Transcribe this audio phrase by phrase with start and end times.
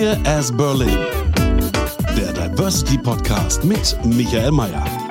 [0.00, 0.96] Queer as Berlin.
[2.16, 5.09] Der Diversity Podcast mit Michael Mayer.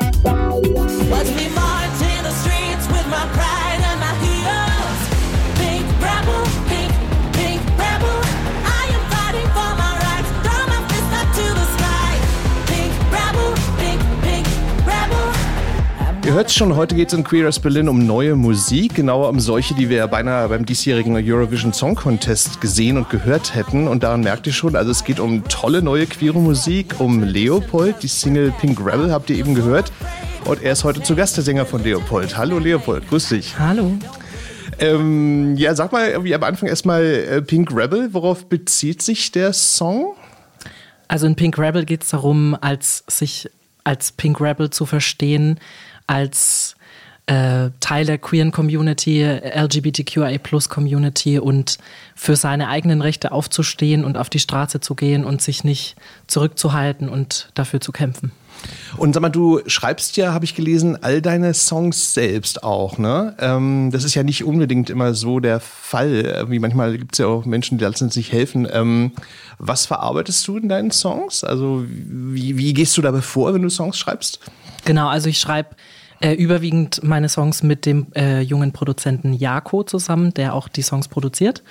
[16.29, 19.39] Ihr hört schon, heute geht es in Queer as Berlin um neue Musik, genauer um
[19.39, 23.88] solche, die wir beinahe beim diesjährigen Eurovision Song Contest gesehen und gehört hätten.
[23.88, 28.03] Und daran merkt ihr schon, also es geht um tolle neue queere Musik, um Leopold,
[28.03, 29.91] die Single Pink Rebel habt ihr eben gehört.
[30.45, 32.38] Und er ist heute zu Gast, der Sänger von Leopold.
[32.38, 33.57] Hallo Leopold, grüß dich.
[33.57, 33.97] Hallo.
[34.77, 39.52] Ähm, ja, sag mal irgendwie am Anfang erstmal äh, Pink Rebel, worauf bezieht sich der
[39.52, 40.13] Song?
[41.07, 43.50] Also in Pink Rebel geht es darum, als sich
[43.83, 45.59] als Pink Rebel zu verstehen,
[46.09, 46.75] als
[47.27, 51.77] äh, Teil der queeren Community, LGBTQIA Community und
[52.16, 57.07] für seine eigenen Rechte aufzustehen und auf die Straße zu gehen und sich nicht zurückzuhalten
[57.07, 58.31] und dafür zu kämpfen.
[58.97, 63.35] Und sag mal, du schreibst ja, habe ich gelesen, all deine Songs selbst auch, ne?
[63.39, 66.47] Ähm, das ist ja nicht unbedingt immer so der Fall.
[66.49, 68.67] Wie manchmal gibt es ja auch Menschen, die lassen sich helfen.
[68.69, 69.11] Ähm,
[69.59, 71.44] was verarbeitest du in deinen Songs?
[71.44, 74.39] Also wie, wie gehst du dabei vor, wenn du Songs schreibst?
[74.83, 75.69] Genau, also ich schreibe
[76.22, 81.08] äh, überwiegend meine Songs mit dem äh, jungen Produzenten Jako zusammen, der auch die Songs
[81.08, 81.64] produziert.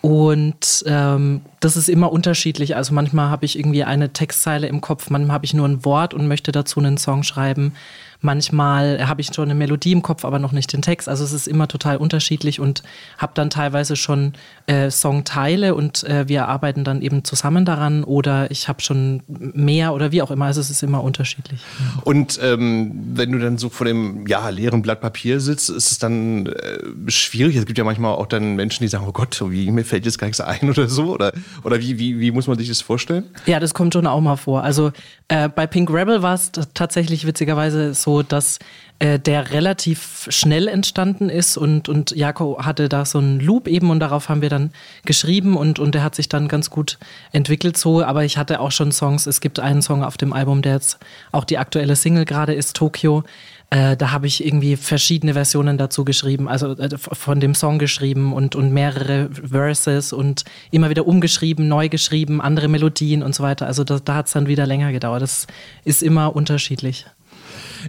[0.00, 2.76] Und ähm, das ist immer unterschiedlich.
[2.76, 6.14] Also manchmal habe ich irgendwie eine Textzeile im Kopf, manchmal habe ich nur ein Wort
[6.14, 7.72] und möchte dazu einen Song schreiben.
[8.20, 11.08] Manchmal habe ich schon eine Melodie im Kopf, aber noch nicht den Text.
[11.08, 12.82] Also es ist immer total unterschiedlich und
[13.18, 14.32] habe dann teilweise schon
[14.66, 19.94] äh, Songteile und äh, wir arbeiten dann eben zusammen daran oder ich habe schon mehr
[19.94, 20.46] oder wie auch immer.
[20.46, 21.60] Also es ist immer unterschiedlich.
[22.04, 25.98] Und ähm, wenn du dann so vor dem ja, leeren Blatt Papier sitzt, ist es
[25.98, 26.78] dann äh,
[27.10, 27.56] schwierig.
[27.56, 30.18] Es gibt ja manchmal auch dann Menschen, die sagen, oh Gott, wie, mir fällt jetzt
[30.18, 31.12] gar nichts ein oder so.
[31.12, 33.24] Oder, oder wie, wie, wie muss man sich das vorstellen?
[33.46, 34.62] Ja, das kommt schon auch mal vor.
[34.62, 34.92] Also
[35.28, 38.58] äh, bei Pink Rebel war es tatsächlich witzigerweise so, dass
[38.98, 43.90] äh, der relativ schnell entstanden ist und, und Jako hatte da so einen Loop eben
[43.90, 44.70] und darauf haben wir dann
[45.04, 46.98] geschrieben und, und der hat sich dann ganz gut
[47.30, 48.02] entwickelt so.
[48.02, 49.26] Aber ich hatte auch schon Songs.
[49.26, 50.98] Es gibt einen Song auf dem Album, der jetzt
[51.30, 53.24] auch die aktuelle Single gerade ist, Tokio.
[53.68, 58.32] Äh, da habe ich irgendwie verschiedene Versionen dazu geschrieben, also äh, von dem Song geschrieben
[58.32, 63.66] und, und mehrere Verses und immer wieder umgeschrieben, neu geschrieben, andere Melodien und so weiter.
[63.66, 65.20] Also da, da hat es dann wieder länger gedauert.
[65.20, 65.46] Das
[65.84, 67.06] ist immer unterschiedlich.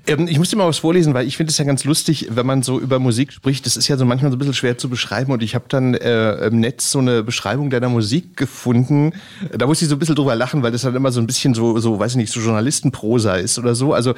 [0.06, 2.46] Ähm, ich muss dir mal was vorlesen, weil ich finde es ja ganz lustig, wenn
[2.46, 3.66] man so über Musik spricht.
[3.66, 5.32] Das ist ja so manchmal so ein bisschen schwer zu beschreiben.
[5.32, 9.14] Und ich habe dann äh, im Netz so eine Beschreibung deiner Musik gefunden.
[9.56, 11.54] Da muss ich so ein bisschen drüber lachen, weil das dann immer so ein bisschen
[11.54, 13.94] so, so weiß ich nicht, so Journalistenprosa ist oder so.
[13.94, 14.14] Also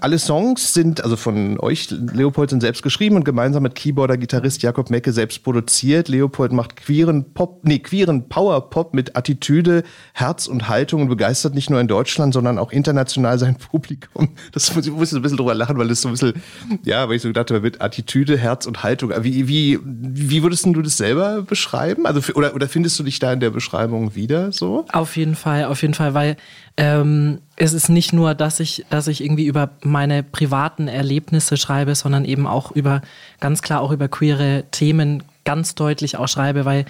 [0.00, 4.62] alle Songs sind, also von euch, Leopold, sind selbst geschrieben und gemeinsam mit Keyboarder, Gitarrist
[4.62, 6.08] Jakob Mecke selbst produziert.
[6.08, 9.82] Leopold macht queeren Pop, nee, queeren Power-Pop mit Attitüde,
[10.12, 14.30] Herz und Haltung und begeistert nicht nur in Deutschland, sondern auch international sein Publikum.
[14.52, 16.34] Das muss, muss ich ein bisschen drüber lachen, weil es so ein bisschen,
[16.84, 19.12] ja, weil ich so gedacht habe, mit Attitüde, Herz und Haltung.
[19.20, 22.06] Wie, wie, wie würdest du das selber beschreiben?
[22.06, 24.86] Also, oder, oder findest du dich da in der Beschreibung wieder so?
[24.92, 26.36] Auf jeden Fall, auf jeden Fall, weil
[26.76, 31.94] ähm, es ist nicht nur, dass ich, dass ich irgendwie über meine privaten Erlebnisse schreibe,
[31.94, 33.02] sondern eben auch über,
[33.40, 36.84] ganz klar auch über queere Themen ganz deutlich auch schreibe, weil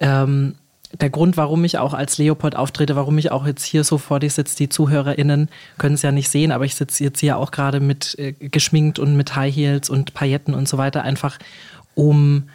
[0.00, 0.54] ähm,
[0.92, 4.20] der Grund, warum ich auch als Leopold auftrete, warum ich auch jetzt hier so vor
[4.20, 7.50] dir sitze, die ZuhörerInnen können es ja nicht sehen, aber ich sitze jetzt hier auch
[7.50, 11.38] gerade mit äh, geschminkt und mit High Heels und Pailletten und so weiter, einfach
[11.94, 12.48] um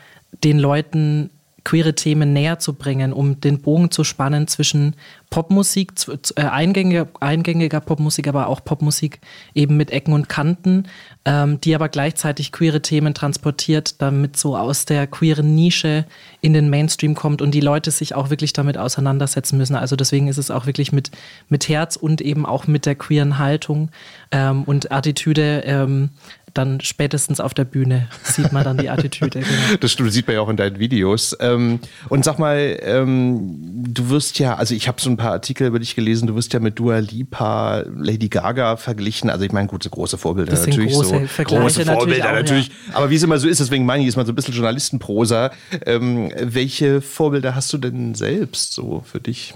[0.44, 1.30] den Leuten
[1.64, 4.96] queere Themen näher zu bringen, um den Bogen zu spannen zwischen
[5.34, 5.94] Popmusik,
[6.36, 9.20] äh, eingängiger, eingängiger Popmusik, aber auch Popmusik
[9.56, 10.84] eben mit Ecken und Kanten,
[11.26, 16.06] ähm, die aber gleichzeitig queere Themen transportiert, damit so aus der queeren Nische
[16.42, 19.76] in den Mainstream kommt und die Leute sich auch wirklich damit auseinandersetzen müssen.
[19.76, 21.10] Also deswegen ist es auch wirklich mit,
[21.50, 23.90] mit Herz und eben auch mit der queeren Haltung
[24.30, 26.12] ähm, und Attitüde ähm,
[26.54, 29.42] dann spätestens auf der Bühne sieht man dann die Attitüde.
[29.54, 29.78] Genau.
[29.80, 31.36] Das sieht man ja auch in deinen Videos.
[31.40, 35.68] Ähm, und sag mal, ähm, du wirst ja, also ich habe so ein paar Artikel
[35.68, 36.28] über dich gelesen.
[36.28, 39.30] Du wirst ja mit Dua Lipa, Lady Gaga verglichen.
[39.30, 40.94] Also ich meine, gut, so große Vorbilder Das sind natürlich.
[40.94, 42.72] große so Vergleiche große natürlich Vorbilder auch, natürlich.
[42.94, 45.52] Aber wie es immer so ist, deswegen meine ich, ist mal so ein bisschen Journalistenprosa.
[45.86, 49.54] Ähm, welche Vorbilder hast du denn selbst so für dich?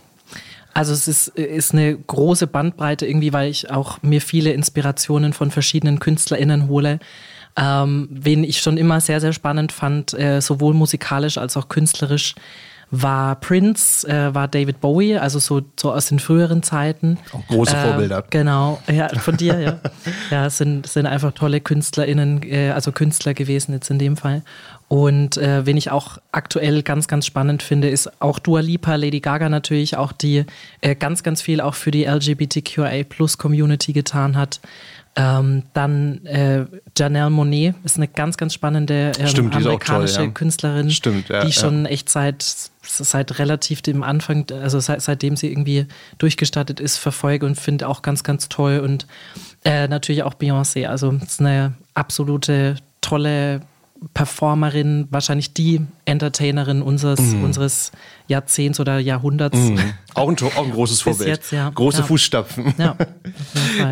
[0.73, 5.49] Also es ist, ist eine große Bandbreite irgendwie, weil ich auch mir viele Inspirationen von
[5.49, 6.99] verschiedenen KünstlerInnen hole.
[7.57, 12.35] Ähm, wen ich schon immer sehr, sehr spannend fand, äh, sowohl musikalisch als auch künstlerisch,
[12.89, 17.17] war Prince, äh, war David Bowie, also so, so aus den früheren Zeiten.
[17.33, 18.23] Auch große Äh, Vorbilder.
[18.29, 19.79] Genau, ja, von dir, ja.
[20.31, 24.43] Ja, sind, sind einfach tolle KünstlerInnen, äh, also Künstler gewesen jetzt in dem Fall.
[24.87, 29.19] Und äh, wen ich auch aktuell ganz, ganz spannend finde, ist auch Dua Lipa, Lady
[29.19, 30.45] Gaga natürlich, auch die
[30.79, 34.61] äh, ganz, ganz viel auch für die LGBTQIA-Plus-Community getan hat.
[35.19, 36.65] Ähm, dann äh,
[36.95, 40.27] Janelle Monet ist eine ganz, ganz spannende ähm, Stimmt, auch toll, amerikanische ja.
[40.27, 41.53] Künstlerin, Stimmt, ja, die ja.
[41.53, 42.45] schon echt seit,
[42.83, 45.87] seit relativ dem Anfang, also seit, seitdem sie irgendwie
[46.19, 48.79] durchgestartet ist, verfolge und finde auch ganz, ganz toll.
[48.79, 49.07] Und
[49.65, 50.85] äh, natürlich auch Beyoncé.
[50.85, 53.61] Also es ist eine absolute tolle
[54.13, 57.43] Performerin, wahrscheinlich die Entertainerin unseres, Mhm.
[57.43, 57.91] unseres
[58.27, 59.57] Jahrzehnts oder Jahrhunderts.
[60.13, 61.29] Auch ein, auch ein großes Vorbild.
[61.29, 61.69] jetzt, ja.
[61.69, 62.03] Große Ja.
[62.05, 62.73] Fußstapfen.
[62.77, 62.95] Ja.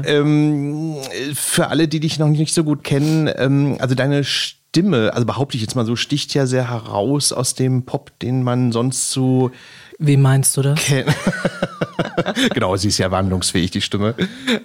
[0.06, 0.96] Ähm,
[1.34, 5.56] für alle, die dich noch nicht so gut kennen, ähm, also deine Stimme, also behaupte
[5.58, 9.52] ich jetzt mal so, sticht ja sehr heraus aus dem Pop, den man sonst so
[9.98, 10.80] Wie meinst du das?
[10.84, 11.16] kennt.
[12.54, 14.16] genau, sie ist ja wandlungsfähig, die Stimme.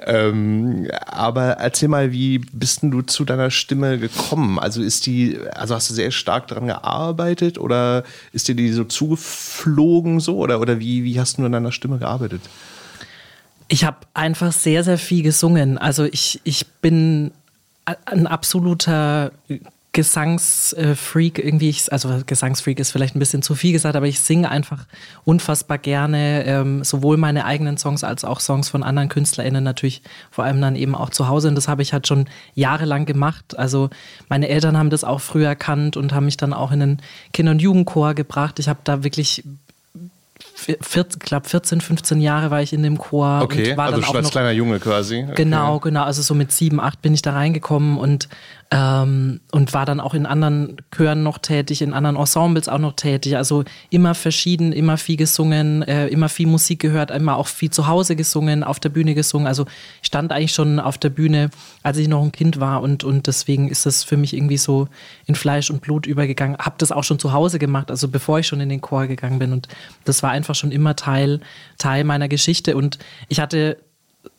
[0.05, 4.59] Ähm, aber erzähl mal, wie bist denn du zu deiner Stimme gekommen?
[4.59, 8.85] Also ist die, also hast du sehr stark daran gearbeitet oder ist dir die so
[8.85, 12.43] zugeflogen so oder, oder wie, wie hast du an deiner Stimme gearbeitet?
[13.69, 15.79] Ich habe einfach sehr, sehr viel gesungen.
[15.79, 17.31] Also ich, ich bin
[17.85, 19.33] ein absoluter
[19.93, 21.69] Gesangsfreak irgendwie.
[21.69, 24.87] Ich, also Gesangsfreak ist vielleicht ein bisschen zu viel gesagt, aber ich singe einfach
[25.25, 30.45] unfassbar gerne ähm, sowohl meine eigenen Songs als auch Songs von anderen KünstlerInnen natürlich vor
[30.45, 31.49] allem dann eben auch zu Hause.
[31.49, 33.59] Und das habe ich halt schon jahrelang gemacht.
[33.59, 33.91] Also
[34.29, 36.99] meine Eltern haben das auch früh erkannt und haben mich dann auch in den
[37.33, 38.61] Kinder- und Jugendchor gebracht.
[38.61, 39.43] Ich habe da wirklich
[40.61, 44.05] 14, glaub 14, 15 Jahre war ich in dem Chor Okay, und war also dann
[44.05, 45.25] schon auch als noch kleiner Junge quasi.
[45.25, 45.35] Okay.
[45.37, 46.05] Genau, genau.
[46.05, 48.29] Also so mit sieben, acht bin ich da reingekommen und,
[48.71, 52.95] ähm, und war dann auch in anderen Chören noch tätig, in anderen Ensembles auch noch
[52.95, 53.37] tätig.
[53.37, 57.87] Also immer verschieden, immer viel gesungen, äh, immer viel Musik gehört, immer auch viel zu
[57.87, 59.47] Hause gesungen, auf der Bühne gesungen.
[59.47, 59.67] Also
[60.03, 61.51] ich stand eigentlich schon auf der Bühne,
[61.83, 64.89] als ich noch ein Kind war und, und deswegen ist das für mich irgendwie so
[65.27, 66.57] in Fleisch und Blut übergegangen.
[66.59, 69.39] Hab das auch schon zu Hause gemacht, also bevor ich schon in den Chor gegangen
[69.39, 69.69] bin und
[70.05, 71.41] das war einfach schon immer Teil,
[71.79, 72.77] Teil meiner Geschichte.
[72.77, 72.99] Und
[73.29, 73.79] ich hatte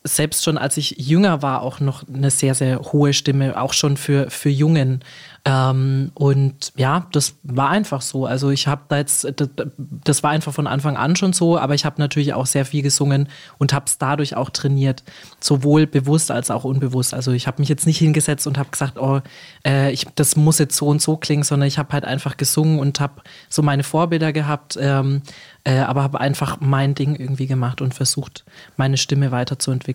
[0.04, 3.98] selbst schon als ich jünger war, auch noch eine sehr, sehr hohe Stimme, auch schon
[3.98, 5.04] für, für Jungen.
[5.46, 8.26] Ähm, und ja, das war einfach so.
[8.26, 11.76] Also ich habe da jetzt, das, das war einfach von Anfang an schon so, aber
[11.76, 15.04] ich habe natürlich auch sehr viel gesungen und habe es dadurch auch trainiert,
[15.40, 17.14] sowohl bewusst als auch unbewusst.
[17.14, 19.22] Also ich habe mich jetzt nicht hingesetzt und habe gesagt, oh,
[19.66, 22.80] äh, ich, das muss jetzt so und so klingen, sondern ich habe halt einfach gesungen
[22.80, 25.22] und habe so meine Vorbilder gehabt, ähm,
[25.64, 28.46] äh, aber habe einfach mein Ding irgendwie gemacht und versucht,
[28.78, 29.91] meine Stimme weiterzuentwickeln.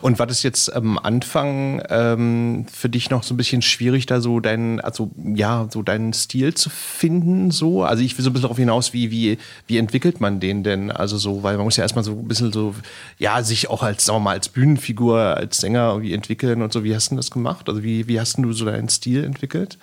[0.00, 4.20] Und war das jetzt am Anfang ähm, für dich noch so ein bisschen schwierig, da
[4.20, 7.50] so deinen, also ja, so deinen Stil zu finden?
[7.50, 7.84] So?
[7.84, 10.90] Also ich will so ein bisschen darauf hinaus, wie, wie, wie entwickelt man den denn?
[10.90, 12.74] Also so, weil man muss ja erstmal so ein bisschen so,
[13.18, 16.84] ja, sich auch als, sagen wir mal, als Bühnenfigur, als Sänger irgendwie entwickeln und so.
[16.84, 17.68] Wie hast du das gemacht?
[17.68, 19.78] Also wie, wie hast du so deinen Stil entwickelt?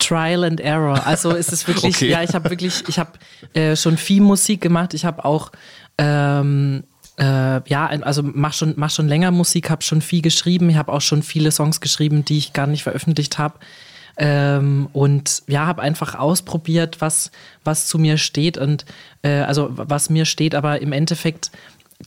[0.00, 1.06] Trial and Error.
[1.06, 2.08] Also es ist wirklich, Okay.
[2.08, 3.12] ja, ich habe wirklich, ich habe
[3.54, 4.94] äh, schon viel Musik gemacht.
[4.94, 5.52] Ich habe auch,
[5.98, 6.82] ähm,
[7.20, 10.70] äh, ja, also mach schon, mach schon länger Musik, habe schon viel geschrieben.
[10.70, 13.58] Ich habe auch schon viele Songs geschrieben, die ich gar nicht veröffentlicht habe.
[14.16, 17.30] Ähm, und ja, habe einfach ausprobiert, was,
[17.62, 18.84] was zu mir steht und
[19.22, 21.50] äh, also was mir steht, aber im Endeffekt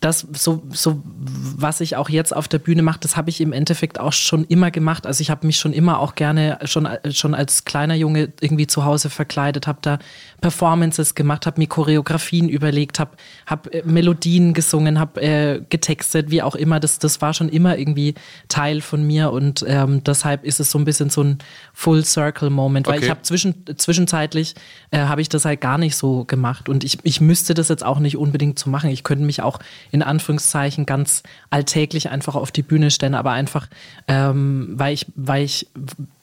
[0.01, 3.53] das so, so was ich auch jetzt auf der Bühne mache, das habe ich im
[3.53, 5.05] Endeffekt auch schon immer gemacht.
[5.05, 8.85] Also ich habe mich schon immer auch gerne schon, schon als kleiner Junge irgendwie zu
[8.85, 9.99] Hause verkleidet, habe da
[10.41, 13.11] Performances gemacht, habe mir Choreografien überlegt, habe
[13.45, 16.79] hab äh, Melodien gesungen, habe äh, getextet, wie auch immer.
[16.79, 18.15] Das, das war schon immer irgendwie
[18.49, 21.37] Teil von mir und ähm, deshalb ist es so ein bisschen so ein
[21.73, 23.05] Full Circle Moment, weil Okay.
[23.05, 24.55] ich habe zwischen, zwischenzeitlich
[24.91, 27.83] äh, habe ich das halt gar nicht so gemacht und ich, ich müsste das jetzt
[27.83, 28.89] auch nicht unbedingt so machen.
[28.89, 29.59] Ich könnte mich auch
[29.91, 33.67] in Anführungszeichen ganz alltäglich einfach auf die Bühne stellen, aber einfach,
[34.07, 35.67] ähm, weil ich, weil ich,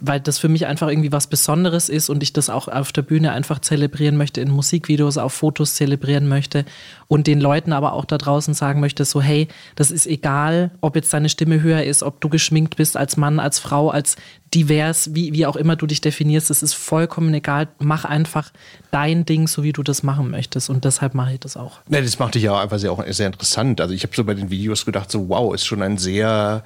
[0.00, 3.02] weil das für mich einfach irgendwie was Besonderes ist und ich das auch auf der
[3.02, 6.64] Bühne einfach zelebrieren möchte, in Musikvideos, auf Fotos zelebrieren möchte
[7.08, 10.96] und den Leuten aber auch da draußen sagen möchte, so hey, das ist egal, ob
[10.96, 14.16] jetzt deine Stimme höher ist, ob du geschminkt bist als Mann, als Frau, als
[14.54, 17.68] divers, wie, wie auch immer du dich definierst, es ist vollkommen egal.
[17.78, 18.50] Mach einfach
[18.90, 20.70] dein Ding, so wie du das machen möchtest.
[20.70, 21.78] Und deshalb mache ich das auch.
[21.88, 23.80] Ja, das macht dich ja auch einfach sehr, auch sehr interessant.
[23.80, 26.64] Also ich habe so bei den Videos gedacht, so wow, ist schon ein sehr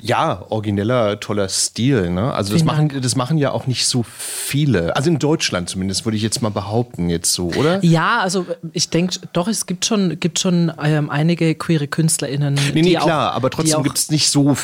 [0.00, 2.10] ja, origineller, toller Stil.
[2.10, 2.32] Ne?
[2.32, 4.94] Also das machen, das machen ja auch nicht so viele.
[4.96, 7.82] Also in Deutschland zumindest, würde ich jetzt mal behaupten, jetzt so, oder?
[7.84, 12.58] Ja, also ich denke, doch, es gibt schon, gibt schon ähm, einige queere KünstlerInnen.
[12.74, 14.54] Nee, nee, klar, auch, aber trotzdem gibt es nicht so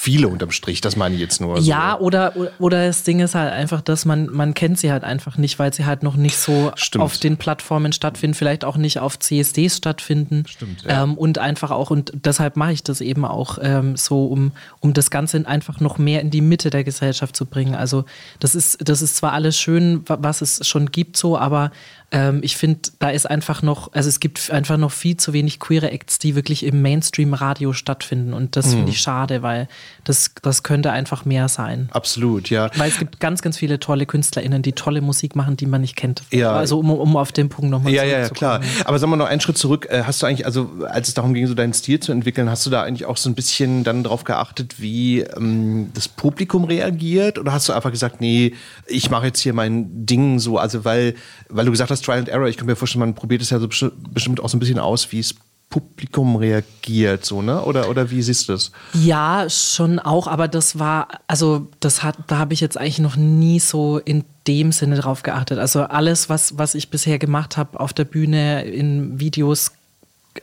[0.00, 1.58] viele unterm Strich, das meine ich jetzt nur.
[1.58, 2.06] Ja, so.
[2.06, 5.58] oder, oder das Ding ist halt einfach, dass man, man kennt sie halt einfach nicht,
[5.58, 7.04] weil sie halt noch nicht so Stimmt.
[7.04, 10.44] auf den Plattformen stattfinden, vielleicht auch nicht auf CSDs stattfinden.
[10.46, 11.02] Stimmt, ja.
[11.02, 14.94] ähm, und einfach auch, und deshalb mache ich das eben auch ähm, so, um, um
[14.94, 17.74] das Ganze einfach noch mehr in die Mitte der Gesellschaft zu bringen.
[17.74, 18.04] Also
[18.38, 21.70] das ist, das ist zwar alles schön, wa- was es schon gibt, so, aber
[22.12, 25.60] ähm, ich finde, da ist einfach noch, also es gibt einfach noch viel zu wenig
[25.60, 28.32] queere Acts, die wirklich im Mainstream-Radio stattfinden.
[28.34, 28.70] Und das Mhm.
[28.78, 29.68] finde ich schade, weil
[30.04, 31.88] das, das könnte einfach mehr sein.
[31.92, 32.70] Absolut, ja.
[32.76, 35.94] Weil es gibt ganz, ganz viele tolle KünstlerInnen, die tolle Musik machen, die man nicht
[35.96, 36.22] kennt.
[36.32, 36.52] Ja.
[36.52, 38.60] Also um, um auf den Punkt nochmal Ja, ja, ja, klar.
[38.84, 39.86] Aber sagen wir noch einen Schritt zurück.
[39.90, 42.66] Äh, Hast du eigentlich, also als es darum ging, so deinen Stil zu entwickeln, hast
[42.66, 47.38] du da eigentlich auch so ein bisschen dann drauf geachtet, wie ähm, das Publikum reagiert?
[47.38, 48.54] Oder hast du einfach gesagt, nee,
[48.86, 51.14] ich mache jetzt hier mein Ding so, also weil,
[51.48, 53.58] weil du gesagt hast, Trial and Error, ich kann mir vorstellen, man probiert es ja
[53.58, 55.34] so besti- bestimmt auch so ein bisschen aus, wie es
[55.68, 57.62] Publikum reagiert, so, ne?
[57.62, 58.72] Oder, oder wie siehst du das?
[58.92, 63.14] Ja, schon auch, aber das war, also das hat, da habe ich jetzt eigentlich noch
[63.14, 65.60] nie so in dem Sinne drauf geachtet.
[65.60, 69.70] Also alles, was, was ich bisher gemacht habe auf der Bühne, in Videos,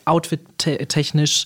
[0.06, 1.44] Outfit-technisch,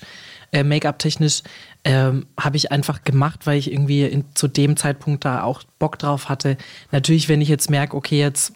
[0.52, 1.42] äh, Make-up-technisch,
[1.84, 5.98] ähm, habe ich einfach gemacht, weil ich irgendwie in, zu dem Zeitpunkt da auch Bock
[5.98, 6.56] drauf hatte.
[6.92, 8.52] Natürlich, wenn ich jetzt merke, okay, jetzt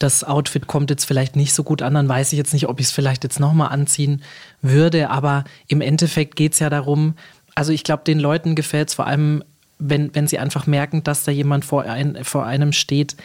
[0.00, 2.80] das Outfit kommt jetzt vielleicht nicht so gut an, dann weiß ich jetzt nicht, ob
[2.80, 4.22] ich es vielleicht jetzt nochmal anziehen
[4.60, 5.10] würde.
[5.10, 7.14] Aber im Endeffekt geht es ja darum,
[7.54, 9.44] also ich glaube, den Leuten gefällt es vor allem,
[9.78, 13.16] wenn, wenn sie einfach merken, dass da jemand vor, ein, vor einem steht,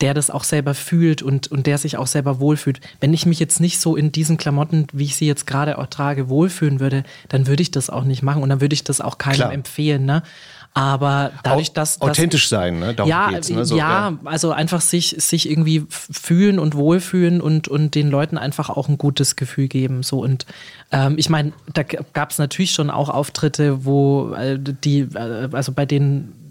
[0.00, 2.80] der das auch selber fühlt und, und der sich auch selber wohlfühlt.
[3.00, 5.86] Wenn ich mich jetzt nicht so in diesen Klamotten, wie ich sie jetzt gerade auch
[5.86, 9.00] trage, wohlfühlen würde, dann würde ich das auch nicht machen und dann würde ich das
[9.00, 9.52] auch keinem Klar.
[9.52, 10.04] empfehlen.
[10.04, 10.22] Ne?
[10.76, 11.98] Aber dadurch, dass.
[11.98, 12.92] dass authentisch sein, ne?
[12.92, 13.64] Darum ja, geht's, ne?
[13.64, 18.68] So, ja, also einfach sich, sich irgendwie fühlen und wohlfühlen und, und den Leuten einfach
[18.68, 20.02] auch ein gutes Gefühl geben.
[20.02, 20.44] So und
[20.92, 25.72] ähm, ich meine, da gab es natürlich schon auch Auftritte, wo äh, die, äh, also
[25.72, 26.45] bei denen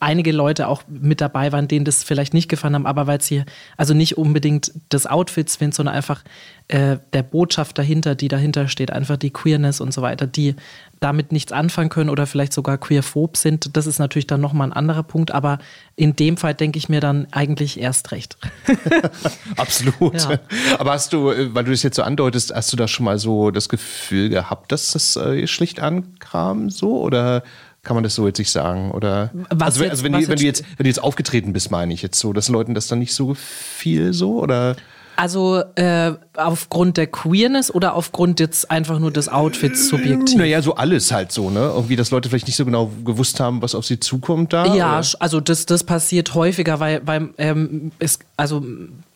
[0.00, 3.44] einige Leute auch mit dabei waren, denen das vielleicht nicht gefallen haben, aber weil sie
[3.76, 6.22] also nicht unbedingt des Outfits sind, sondern einfach
[6.68, 10.54] äh, der Botschaft dahinter, die dahinter steht, einfach die Queerness und so weiter, die
[11.00, 13.76] damit nichts anfangen können oder vielleicht sogar queerphob sind.
[13.76, 15.58] Das ist natürlich dann nochmal ein anderer Punkt, aber
[15.96, 18.38] in dem Fall denke ich mir dann eigentlich erst recht.
[19.56, 20.22] Absolut.
[20.22, 20.38] Ja.
[20.78, 23.18] Aber hast du, äh, weil du das jetzt so andeutest, hast du da schon mal
[23.18, 27.00] so das Gefühl gehabt, dass das äh, schlicht ankam so?
[27.00, 27.42] Oder
[27.84, 28.90] kann man das so jetzt nicht sagen?
[28.90, 31.02] Oder Was also, wenn- jetzt- also wenn, was du, wenn, du jetzt- wenn du jetzt
[31.02, 34.40] aufgetreten bist, meine ich jetzt so, dass Leuten das dann nicht so gefiel so?
[34.40, 34.76] Oder
[35.16, 40.36] Also äh, aufgrund der Queerness oder aufgrund jetzt einfach nur des Outfits subjektiv?
[40.38, 41.60] naja, so alles halt so, ne?
[41.60, 44.74] Irgendwie, dass Leute vielleicht nicht so genau gewusst haben, was auf sie zukommt da.
[44.74, 45.08] Ja, oder?
[45.20, 48.64] also das, das passiert häufiger, weil, weil ähm, es, also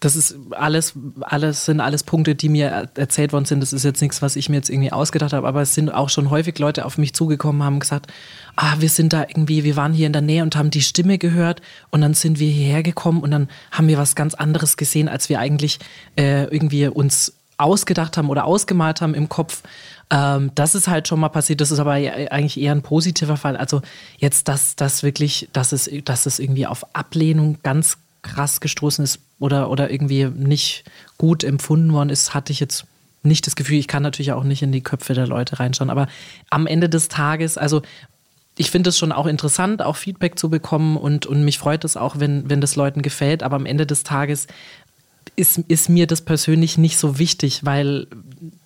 [0.00, 3.60] das ist alles, alles sind alles Punkte, die mir er- erzählt worden sind.
[3.60, 6.08] Das ist jetzt nichts, was ich mir jetzt irgendwie ausgedacht habe, aber es sind auch
[6.10, 8.06] schon häufig Leute auf mich zugekommen, haben gesagt,
[8.54, 11.18] ah, wir sind da irgendwie, wir waren hier in der Nähe und haben die Stimme
[11.18, 15.08] gehört und dann sind wir hierher gekommen und dann haben wir was ganz anderes gesehen,
[15.08, 15.78] als wir eigentlich
[16.16, 17.07] äh, irgendwie uns
[17.58, 19.62] ausgedacht haben oder ausgemalt haben im Kopf.
[20.10, 21.60] Ähm, das ist halt schon mal passiert.
[21.60, 23.56] Das ist aber ja eigentlich eher ein positiver Fall.
[23.56, 23.82] Also
[24.18, 29.20] jetzt, dass das wirklich, dass es, dass es irgendwie auf Ablehnung ganz krass gestoßen ist
[29.38, 30.84] oder, oder irgendwie nicht
[31.18, 32.84] gut empfunden worden ist, hatte ich jetzt
[33.22, 33.78] nicht das Gefühl.
[33.78, 35.90] Ich kann natürlich auch nicht in die Köpfe der Leute reinschauen.
[35.90, 36.06] Aber
[36.50, 37.82] am Ende des Tages, also
[38.56, 41.96] ich finde es schon auch interessant, auch Feedback zu bekommen und, und mich freut es
[41.96, 43.42] auch, wenn, wenn das Leuten gefällt.
[43.42, 44.48] Aber am Ende des Tages
[45.36, 48.06] ist, ist mir das persönlich nicht so wichtig, weil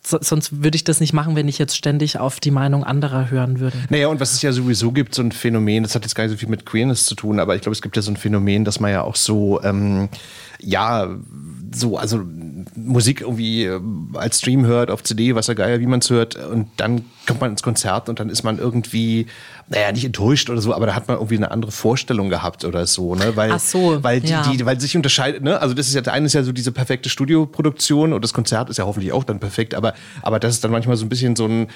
[0.05, 3.31] so, sonst würde ich das nicht machen, wenn ich jetzt ständig auf die Meinung anderer
[3.31, 3.77] hören würde.
[3.89, 6.33] Naja, und was es ja sowieso gibt, so ein Phänomen, das hat jetzt gar nicht
[6.33, 8.65] so viel mit Queerness zu tun, aber ich glaube, es gibt ja so ein Phänomen,
[8.65, 10.09] dass man ja auch so, ähm,
[10.61, 11.09] ja,
[11.73, 12.23] so, also
[12.75, 13.81] Musik irgendwie äh,
[14.15, 17.41] als Stream hört, auf CD, was ja geil, wie man es hört, und dann kommt
[17.41, 19.27] man ins Konzert und dann ist man irgendwie,
[19.73, 22.87] naja, nicht enttäuscht oder so, aber da hat man irgendwie eine andere Vorstellung gehabt oder
[22.87, 23.37] so, ne?
[23.37, 24.43] Weil, Ach so, weil die, ja.
[24.43, 25.61] die, weil sich unterscheidet, ne?
[25.61, 28.69] Also das ist ja, der eine ist ja so diese perfekte Studioproduktion und das Konzert
[28.69, 31.37] ist ja hoffentlich auch dann perfekt, aber, aber das ist dann manchmal so ein bisschen
[31.37, 31.69] so ein,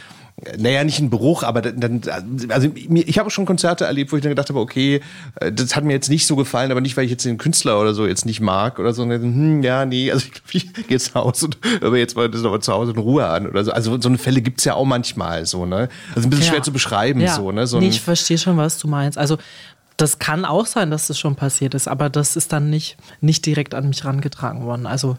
[0.59, 2.02] naja, nicht ein Bruch, aber dann,
[2.50, 5.00] also ich habe schon Konzerte erlebt, wo ich dann gedacht habe, okay,
[5.37, 7.81] äh, das hat mir jetzt nicht so gefallen, aber nicht, weil ich jetzt den Künstler
[7.81, 9.05] oder so jetzt nicht mag oder so.
[9.05, 12.28] Hm, ja, nee, also ich, glaub, ich gehe jetzt nach Hause und mir jetzt mal
[12.28, 13.73] das aber zu Hause in Ruhe an oder so.
[13.73, 15.88] Also so eine Fälle gibt's ja auch manchmal so, ne?
[16.14, 17.35] Also ein bisschen schwer zu beschreiben, Ja.
[17.35, 17.66] so, ne?
[17.66, 19.16] So nee, ich verstehe schon, was du meinst.
[19.16, 19.38] Also
[19.97, 23.47] das kann auch sein, dass das schon passiert ist, aber das ist dann nicht, nicht
[23.47, 24.87] direkt an mich rangetragen worden.
[24.87, 25.16] Also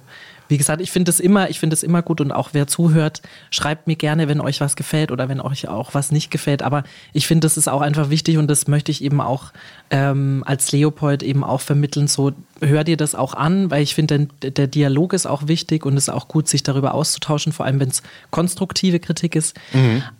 [0.47, 3.21] wie gesagt, ich finde es immer, ich finde es immer gut und auch wer zuhört,
[3.51, 6.61] schreibt mir gerne, wenn euch was gefällt oder wenn euch auch was nicht gefällt.
[6.61, 9.51] Aber ich finde, das ist auch einfach wichtig und das möchte ich eben auch
[9.89, 12.07] ähm, als Leopold eben auch vermitteln.
[12.07, 15.85] So hör dir das auch an, weil ich finde, der, der Dialog ist auch wichtig
[15.85, 19.55] und es ist auch gut, sich darüber auszutauschen, vor allem wenn es konstruktive Kritik ist.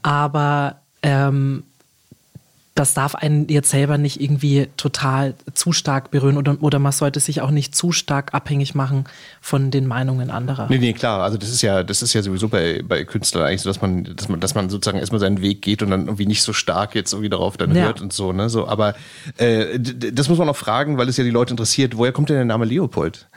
[0.02, 1.64] Aber ähm,
[2.78, 7.20] das darf einen jetzt selber nicht irgendwie total zu stark berühren oder, oder man sollte
[7.20, 9.06] sich auch nicht zu stark abhängig machen
[9.42, 10.68] von den Meinungen anderer.
[10.70, 11.22] Nee, nee, klar.
[11.24, 14.04] Also das ist ja, das ist ja sowieso bei, bei Künstlern eigentlich so, dass man,
[14.16, 16.94] dass man, dass man sozusagen erstmal seinen Weg geht und dann irgendwie nicht so stark
[16.94, 17.86] jetzt irgendwie darauf dann Ja.
[17.86, 18.50] hört und so, ne?
[18.50, 18.94] So, aber
[19.38, 21.98] äh, das muss man auch fragen, weil es ja die Leute interessiert.
[21.98, 23.28] Woher kommt denn der Name Leopold?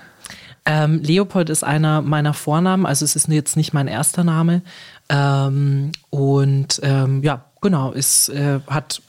[0.66, 4.60] Ähm, Leopold ist einer meiner Vornamen, also es ist jetzt nicht mein erster Name.
[5.08, 9.00] Ähm, und ähm, ja, genau, es äh, hat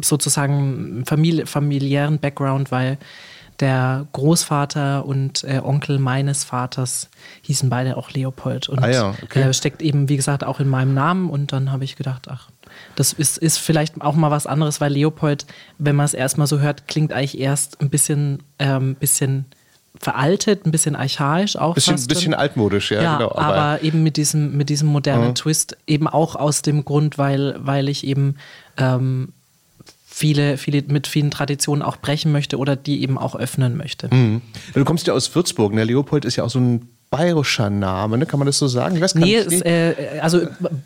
[0.00, 2.98] sozusagen Famili familiären Background, weil
[3.60, 7.10] der Großvater und äh, Onkel meines Vaters
[7.42, 8.70] hießen beide auch Leopold.
[8.70, 9.42] Und Ah ja, okay.
[9.42, 11.28] äh, steckt eben, wie gesagt, auch in meinem Namen.
[11.28, 12.48] Und dann habe ich gedacht, ach,
[12.96, 15.44] das ist, ist vielleicht auch mal was anderes, weil Leopold,
[15.78, 19.44] wenn man es erstmal so hört, klingt eigentlich erst ein bisschen, ähm, bisschen
[19.98, 21.74] veraltet, ein bisschen archaisch auch.
[21.74, 23.34] Bisschen, fast bisschen altmodisch, ja, Ja, genau.
[23.34, 25.34] aber, eben mit diesem, mit diesem modernen Mhm.
[25.34, 28.36] Twist, eben auch aus dem Grund, weil, weil ich eben
[28.78, 29.34] ähm,
[30.20, 34.14] viele, viele mit vielen Traditionen auch brechen möchte oder die eben auch öffnen möchte.
[34.14, 34.42] Mhm.
[34.74, 35.82] Du kommst ja aus Würzburg, ne?
[35.84, 38.26] Leopold ist ja auch so ein bayerischer Name, ne?
[38.26, 38.96] Kann man das so sagen?
[38.96, 40.42] Ich weiß Nee, es, äh, also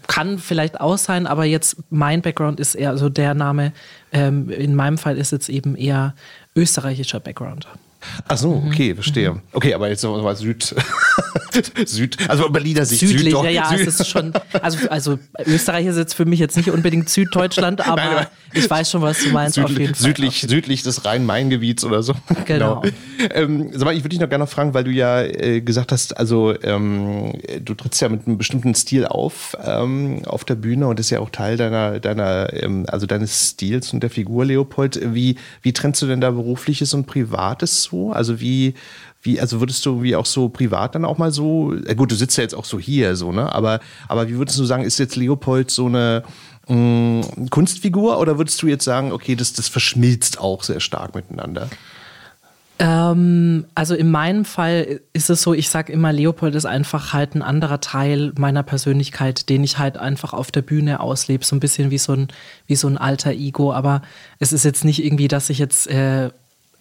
[0.07, 3.73] kann vielleicht auch sein, aber jetzt mein Background ist eher so der Name.
[4.13, 6.15] Ähm, in meinem Fall ist jetzt eben eher
[6.55, 7.67] österreichischer Background.
[8.29, 8.69] Ach so, Mhm.
[8.69, 9.41] okay, verstehe.
[9.53, 10.75] Okay, aber jetzt nochmal Süd.
[11.87, 13.01] Süd, also Berliner Sicht.
[13.01, 16.41] Südlich, Süddeutsch- ja, ja, Süd- es ist schon, also, also Österreich ist jetzt für mich
[16.41, 19.79] jetzt nicht unbedingt Süddeutschland, aber, Nein, aber- ich weiß schon, was du meinst, auf Südlich,
[19.89, 20.03] jeden Fall.
[20.07, 22.15] südlich, südlich des Rhein-Main-Gebiets oder so.
[22.45, 22.83] Genau.
[23.35, 26.17] Ähm, sag mal, ich würde dich noch gerne fragen, weil du ja äh, gesagt hast,
[26.17, 27.33] also ähm,
[27.65, 31.19] du trittst ja mit einem bestimmten Stil auf ähm, auf der Bühne und ist ja
[31.21, 35.01] auch Teil deiner, deiner, ähm, also deines Stils und der Figur Leopold.
[35.15, 38.13] Wie, wie trennst du denn da berufliches und privates so?
[38.13, 38.75] Also wie,
[39.23, 42.17] wie, also würdest du wie auch so privat dann auch mal so, äh, gut, du
[42.17, 43.53] sitzt ja jetzt auch so hier, so, ne?
[43.53, 46.25] Aber, aber wie würdest du sagen, ist jetzt Leopold so eine
[46.69, 51.69] mh, Kunstfigur oder würdest du jetzt sagen, okay, das, das verschmilzt auch sehr stark miteinander?
[52.81, 57.37] Ähm, also in meinem Fall ist es so, ich sage immer, Leopold ist einfach halt
[57.37, 61.61] ein anderer Teil meiner Persönlichkeit, den ich halt einfach auf der Bühne auslebe, so ein
[61.61, 62.29] bisschen wie so ein,
[62.67, 63.73] wie so ein alter Ego.
[63.73, 64.03] Aber
[64.41, 66.31] es ist jetzt nicht irgendwie, dass ich jetzt, äh,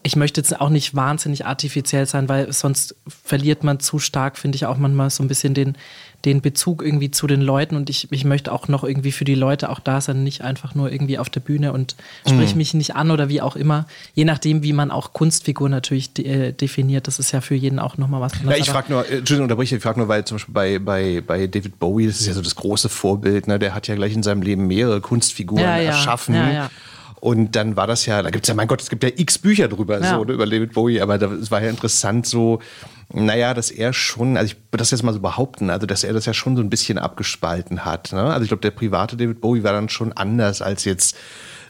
[0.05, 4.57] ich möchte jetzt auch nicht wahnsinnig artifiziell sein, weil sonst verliert man zu stark, finde
[4.57, 5.77] ich auch manchmal so ein bisschen den,
[6.25, 9.35] den Bezug irgendwie zu den Leuten und ich, ich möchte auch noch irgendwie für die
[9.35, 11.95] Leute auch da sein, nicht einfach nur irgendwie auf der Bühne und
[12.27, 12.57] sprich Mhm.
[12.57, 13.87] mich nicht an oder wie auch immer.
[14.13, 17.79] Je nachdem, wie man auch Kunstfigur natürlich de äh, definiert, das ist ja für jeden
[17.79, 18.59] auch nochmal was Ja, anderes.
[18.59, 21.21] ich Aber- frage nur, äh, Entschuldigung, unterbreche, ich frage nur, weil zum Beispiel bei, bei,
[21.25, 23.57] bei David Bowie, das ist ja so das große Vorbild, ne?
[23.59, 25.91] der hat ja gleich in seinem Leben mehrere Kunstfiguren Ja, ja.
[25.91, 26.35] erschaffen.
[26.35, 26.69] Ja, ja.
[27.23, 29.37] Und dann war das ja, da gibt es ja, mein Gott, es gibt ja x
[29.37, 30.15] Bücher drüber, Ja.
[30.17, 32.59] so, ne, über David Bowie, aber es war ja interessant so,
[33.13, 36.11] naja, dass er schon, also ich würde das jetzt mal so behaupten, also dass er
[36.11, 38.11] das ja schon so ein bisschen abgespalten hat.
[38.11, 38.21] Ne?
[38.25, 41.15] Also ich glaube, der private David Bowie war dann schon anders als jetzt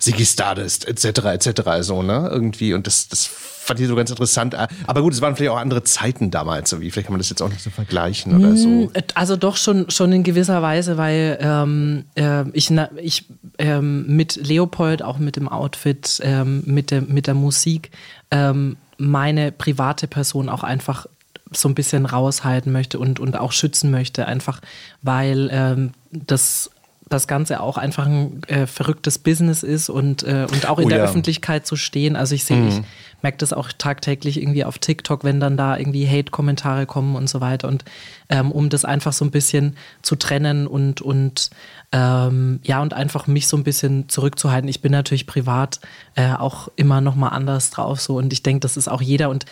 [0.04, 1.26] Ziggy Stardust etc.
[1.26, 1.62] etc.
[1.82, 2.30] so, ne?
[2.32, 2.74] Irgendwie.
[2.74, 4.56] Und das, das fand ich so ganz interessant.
[4.86, 6.72] Aber gut, es waren vielleicht auch andere Zeiten damals.
[6.72, 6.92] Irgendwie.
[6.92, 8.92] Vielleicht kann man das jetzt auch nicht so vergleichen oder so.
[9.16, 13.26] Also doch schon, schon in gewisser Weise, weil ähm, äh, ich, na, ich
[13.58, 17.92] ähm, mit Leopold, auch mit dem Outfit, ähm, mit, der, mit der Musik,
[18.32, 21.08] ähm, meine private Person auch einfach
[21.56, 24.60] so ein bisschen raushalten möchte und, und auch schützen möchte, einfach
[25.02, 26.72] weil ähm, das
[27.10, 30.90] das Ganze auch einfach ein äh, verrücktes Business ist und, äh, und auch in Oh
[30.90, 31.04] der ja.
[31.04, 32.16] Öffentlichkeit zu stehen.
[32.16, 32.86] Also ich sehe, ich Mhm.
[33.22, 37.42] merke das auch tagtäglich irgendwie auf TikTok, wenn dann da irgendwie Hate-Kommentare kommen und so
[37.42, 37.68] weiter.
[37.68, 37.84] Und
[38.30, 41.50] ähm, um das einfach so ein bisschen zu trennen und, und
[41.94, 44.68] ähm, ja, und einfach mich so ein bisschen zurückzuhalten.
[44.68, 45.80] Ich bin natürlich privat
[46.16, 49.30] äh, auch immer noch mal anders drauf so und ich denke, das ist auch jeder
[49.30, 49.46] und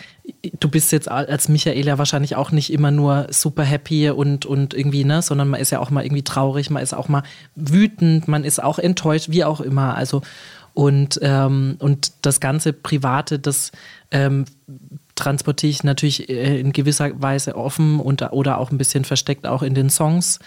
[0.58, 4.74] du bist jetzt als Michael ja wahrscheinlich auch nicht immer nur super happy und, und
[4.74, 7.22] irgendwie, ne, sondern man ist ja auch mal irgendwie traurig, man ist auch mal
[7.54, 9.94] wütend, man ist auch enttäuscht, wie auch immer.
[9.94, 10.22] Also
[10.74, 13.72] und, ähm, und das ganze Private, das
[14.10, 14.46] ähm,
[15.14, 19.62] transportiere ich natürlich äh, in gewisser Weise offen und, oder auch ein bisschen versteckt auch
[19.62, 20.38] in den Songs.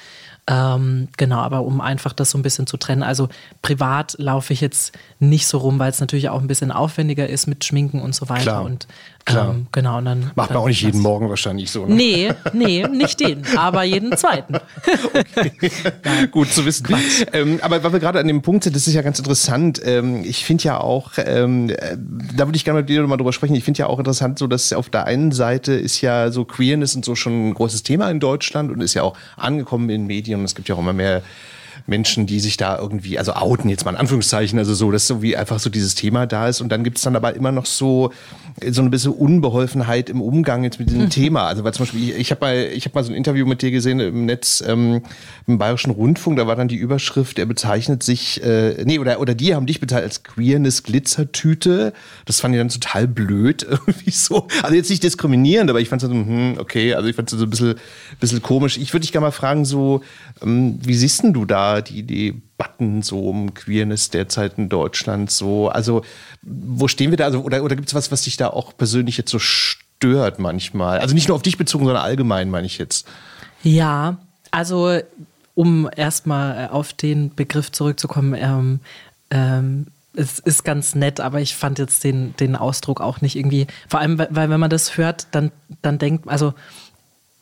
[0.47, 3.01] Ähm, genau, aber um einfach das so ein bisschen zu trennen.
[3.01, 3.29] Also
[3.63, 7.47] privat laufe ich jetzt nicht so rum, weil es natürlich auch ein bisschen aufwendiger ist
[7.47, 8.43] mit Schminken und so weiter.
[8.43, 8.88] Klar, und
[9.25, 9.49] klar.
[9.49, 10.31] Ähm, genau, und dann.
[10.35, 11.85] Macht man auch nicht jeden Morgen wahrscheinlich so.
[11.85, 11.95] Ne?
[11.95, 14.57] Nee, nee, nicht den, aber jeden zweiten.
[16.31, 16.88] Gut zu wissen.
[17.33, 19.81] Ähm, aber weil wir gerade an dem Punkt sind, das ist ja ganz interessant.
[19.83, 21.97] Ähm, ich finde ja auch, ähm, äh,
[22.35, 23.55] da würde ich gerne mit dir nochmal drüber sprechen.
[23.55, 26.95] Ich finde ja auch interessant, so dass auf der einen Seite ist ja so Queerness
[26.95, 30.43] und so schon ein großes Thema in Deutschland und ist ja auch angekommen in Medien.
[30.43, 31.21] Es gibt ja auch immer mehr
[31.88, 35.21] Menschen, die sich da irgendwie, also outen jetzt mal in Anführungszeichen, also so, dass so
[35.21, 36.61] wie einfach so dieses Thema da ist.
[36.61, 38.11] Und dann gibt es dann aber immer noch so,
[38.69, 41.47] so eine bisschen Unbeholfenheit im Umgang jetzt mit diesem Thema.
[41.47, 43.61] Also weil zum Beispiel, ich, ich habe mal, ich habe mal so ein Interview mit
[43.61, 45.01] dir gesehen im Netz, ähm,
[45.47, 49.35] im Bayerischen Rundfunk, da war dann die Überschrift, er bezeichnet sich, äh, nee, oder, oder
[49.35, 51.93] die haben dich bezeichnet als Queerness Glitzertüte.
[52.25, 54.47] Das fand ich dann total blöd, irgendwie so.
[54.63, 57.38] Also jetzt nicht diskriminierend, aber ich fand es so, hm, okay, also ich fand es
[57.38, 57.75] so ein bisschen,
[58.19, 58.77] bisschen komisch.
[58.77, 60.01] Ich würde dich gerne mal fragen, so,
[60.41, 65.69] ähm, wie siehst denn du da die Debatten so um Queerness derzeit in Deutschland so?
[65.69, 66.04] Also,
[66.41, 67.25] wo stehen wir da?
[67.25, 70.99] Also, oder, oder gibt es was, was dich da auch persönlich jetzt so stört manchmal?
[70.99, 73.08] Also nicht nur auf dich bezogen, sondern allgemein, meine ich jetzt.
[73.63, 74.17] Ja,
[74.51, 74.99] also
[75.56, 78.80] um erstmal auf den Begriff zurückzukommen, ähm,
[79.32, 83.67] ähm, es ist ganz nett, aber ich fand jetzt den, den Ausdruck auch nicht irgendwie,
[83.88, 85.51] vor allem, weil weil wenn man das hört, dann,
[85.82, 86.54] dann denkt, also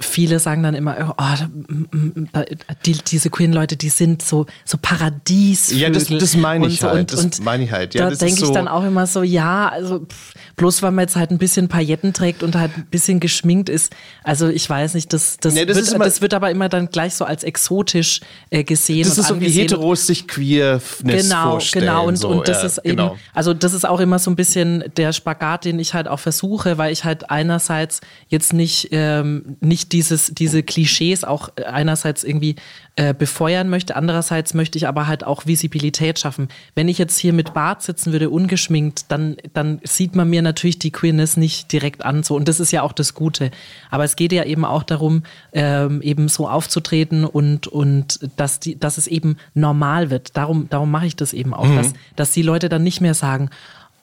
[0.04, 2.44] viele sagen dann immer, oh,
[2.86, 5.82] die, diese queeren Leute, die sind so, so Paradiesvögel.
[5.82, 6.89] Ja, das- das meine ich so.
[6.89, 7.96] halt, das und meine ich halt.
[7.96, 11.04] Ja, da denke ich so- dann auch immer so, ja, also pff, bloß weil man
[11.04, 13.94] jetzt halt ein bisschen Pailletten trägt und halt ein bisschen geschminkt ist.
[14.24, 16.89] Also ich weiß nicht, das, das, Nee, das wird, immer- das wird aber immer dann
[16.89, 19.04] gleich so als exotisch äh, gesehen.
[19.08, 19.50] Das und ist so wie.
[19.50, 21.86] Heteros sich Queerness Genau, vorstellen.
[21.86, 22.08] genau.
[22.08, 23.18] Und, so, und das ja, ist eben, genau.
[23.34, 26.78] also das ist auch immer so ein bisschen der Spagat, den ich halt auch versuche,
[26.78, 32.56] weil ich halt einerseits jetzt nicht, ähm, nicht dieses, diese Klischees auch einerseits irgendwie
[32.95, 36.49] äh, befeuern möchte, andererseits möchte ich aber halt auch Visibilität schaffen.
[36.75, 40.79] Wenn ich jetzt hier mit Bart sitzen würde, ungeschminkt, dann, dann sieht man mir natürlich
[40.79, 42.23] die Queerness nicht direkt an.
[42.23, 42.36] So.
[42.36, 43.51] Und das ist ja auch das Gute.
[43.89, 48.79] Aber es geht ja eben auch darum, ähm, eben so aufzutreten und, und dass, die,
[48.79, 50.36] dass es eben normal wird.
[50.36, 53.49] Darum, darum mache ich das eben auch, dass, dass die Leute dann nicht mehr sagen,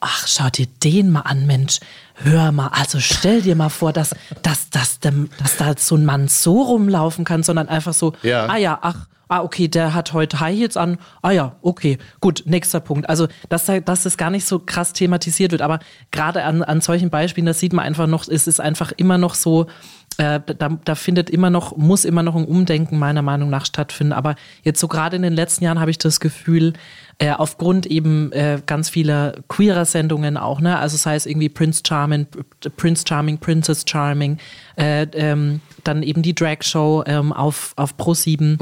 [0.01, 1.79] Ach, schau dir den mal an, Mensch.
[2.15, 6.05] Hör mal, also stell dir mal vor, dass, dass, dass, dem- dass da so ein
[6.05, 8.47] Mann so rumlaufen kann, sondern einfach so, Ja.
[8.47, 10.97] ah ja, ach, ah, okay, der hat heute High Heels an.
[11.21, 13.07] Ah ja, okay, gut, nächster Punkt.
[13.09, 15.79] Also, dass, da, dass das gar nicht so krass thematisiert wird, aber
[16.11, 19.35] gerade an, an solchen Beispielen, das sieht man einfach noch, es ist einfach immer noch
[19.35, 19.67] so,
[20.17, 24.13] äh, da, da findet immer noch, muss immer noch ein Umdenken meiner Meinung nach stattfinden.
[24.13, 26.73] Aber jetzt so gerade in den letzten Jahren habe ich das Gefühl,
[27.21, 30.79] äh, aufgrund eben äh, ganz vieler queerer Sendungen auch, ne?
[30.79, 32.25] Also sei es irgendwie Prince Charming,
[32.77, 34.39] Prince Charming, Princess Charming,
[34.75, 38.57] äh, ähm, dann eben die Drag Show ähm, auf, auf Pro 7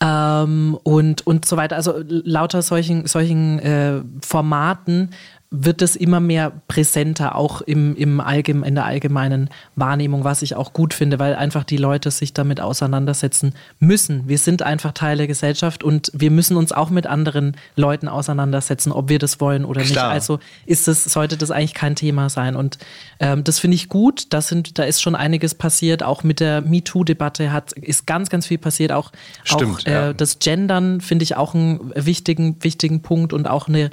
[0.00, 1.76] ähm, und, und so weiter.
[1.76, 5.10] Also lauter solchen, solchen äh, Formaten
[5.50, 10.54] wird es immer mehr präsenter, auch im, im Allgeme in der allgemeinen Wahrnehmung, was ich
[10.54, 14.28] auch gut finde, weil einfach die Leute sich damit auseinandersetzen müssen.
[14.28, 18.92] Wir sind einfach Teil der Gesellschaft und wir müssen uns auch mit anderen Leuten auseinandersetzen,
[18.92, 19.92] ob wir das wollen oder nicht.
[19.92, 20.10] Klar.
[20.10, 22.54] Also ist das, sollte das eigentlich kein Thema sein.
[22.54, 22.76] Und
[23.18, 24.34] ähm, das finde ich gut.
[24.34, 26.02] Das sind, da ist schon einiges passiert.
[26.02, 28.92] Auch mit der MeToo-Debatte hat, ist ganz, ganz viel passiert.
[28.92, 29.12] Auch,
[29.44, 30.12] Stimmt, auch äh, ja.
[30.12, 33.88] das Gendern finde ich auch einen wichtigen, wichtigen Punkt und auch eine,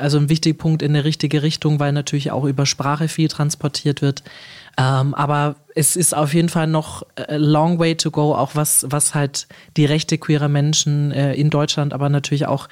[0.00, 4.02] also ein wichtiger Punkt in eine richtige Richtung, weil natürlich auch über Sprache viel transportiert
[4.02, 4.22] wird.
[4.76, 8.86] Ähm, aber es ist auf jeden Fall noch a long way to go, auch was,
[8.88, 12.68] was halt die Rechte queerer Menschen äh, in Deutschland, aber natürlich auch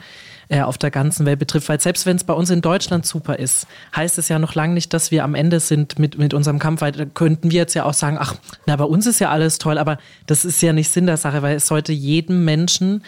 [0.48, 1.68] äh, auf der ganzen Welt betrifft.
[1.68, 4.74] Weil selbst wenn es bei uns in Deutschland super ist, heißt es ja noch lange
[4.74, 6.80] nicht, dass wir am Ende sind mit, mit unserem Kampf.
[6.80, 9.58] Weil da könnten wir jetzt ja auch sagen, ach, na, bei uns ist ja alles
[9.58, 13.02] toll, aber das ist ja nicht Sinn der Sache, weil es sollte jedem Menschen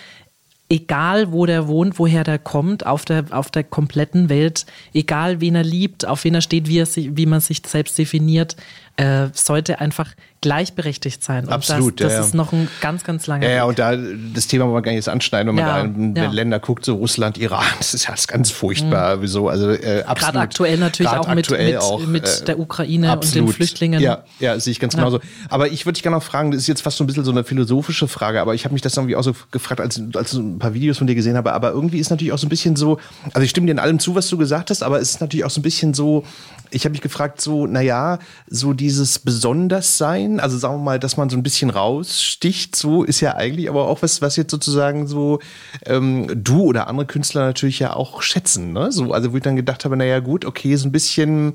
[0.68, 5.54] egal wo der wohnt, woher der kommt, auf der, auf der kompletten Welt, egal wen
[5.54, 8.56] er liebt, auf wen er steht, wie, er sich, wie man sich selbst definiert,
[8.98, 11.44] äh, sollte einfach gleichberechtigt sein.
[11.46, 13.96] Und Absolut, das, das ja, ist noch ein ganz, ganz langer Ja, ja, und da
[13.96, 16.30] das Thema wollen wir gar nicht jetzt anschneiden, wenn man Ja, da in ja.
[16.30, 19.22] Länder guckt, so Russland, Iran, das ist ja alles ganz furchtbar.
[19.22, 19.48] Wieso?
[19.48, 20.18] Also, äh, absolut.
[20.18, 23.28] Gerade aktuell natürlich Grad auch mit, aktuell mit, auch, mit äh, der Ukraine und den
[23.28, 23.54] Absolut.
[23.54, 24.00] Flüchtlingen.
[24.00, 25.20] Ja, ja, sehe ich ganz genauso.
[25.48, 27.30] Aber ich würde dich gerne noch fragen, das ist jetzt fast so ein bisschen so
[27.30, 30.40] eine philosophische Frage, aber ich habe mich das irgendwie auch so gefragt, als, als du
[30.40, 32.74] ein paar Videos von dir gesehen habe, aber irgendwie ist natürlich auch so ein bisschen
[32.74, 32.98] so,
[33.32, 35.44] also ich stimme dir in allem zu, was du gesagt hast, aber es ist natürlich
[35.44, 36.24] auch so ein bisschen so,
[36.70, 41.28] ich habe mich gefragt, so, naja, so dieses Besonderssein, also sagen wir mal, dass man
[41.28, 45.40] so ein bisschen raussticht, so ist ja eigentlich aber auch was, was jetzt sozusagen so
[45.84, 48.90] ähm, du oder andere Künstler natürlich ja auch schätzen, ne?
[48.90, 51.52] So, also wo ich dann gedacht habe, naja, gut, okay, so ein bisschen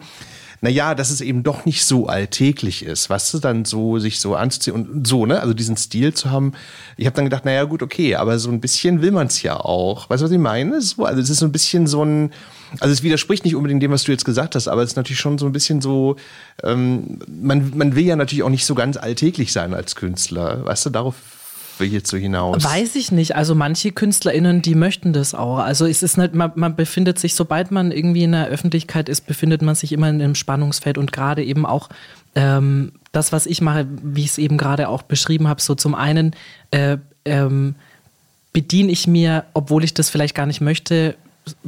[0.64, 4.22] naja, dass es eben doch nicht so alltäglich ist, was weißt du, dann so sich
[4.22, 5.42] so anzuziehen und so, ne?
[5.42, 6.54] Also diesen Stil zu haben.
[6.96, 9.58] Ich habe dann gedacht, naja, gut, okay, aber so ein bisschen will man es ja
[9.58, 10.10] auch.
[10.10, 10.82] Weißt du, was ich meine?
[10.82, 12.32] So, also es ist so ein bisschen so ein,
[12.80, 15.20] also es widerspricht nicht unbedingt dem, was du jetzt gesagt hast, aber es ist natürlich
[15.20, 16.16] schon so ein bisschen so,
[16.64, 20.64] ähm, man, man will ja natürlich auch nicht so ganz alltäglich sein als Künstler.
[20.64, 21.16] Weißt du, darauf
[21.80, 22.64] will ich jetzt so hinaus?
[22.64, 23.36] Weiß ich nicht.
[23.36, 25.58] Also manche KünstlerInnen, die möchten das auch.
[25.58, 29.22] Also es ist nicht, man, man befindet sich, sobald man irgendwie in der Öffentlichkeit ist,
[29.22, 31.90] befindet man sich immer in einem Spannungsfeld und gerade eben auch
[32.36, 35.96] ähm, das, was ich mache, wie ich es eben gerade auch beschrieben habe, so zum
[35.96, 36.36] einen
[36.72, 37.76] äh, ähm,
[38.54, 41.16] bediene ich mir, obwohl ich das vielleicht gar nicht möchte,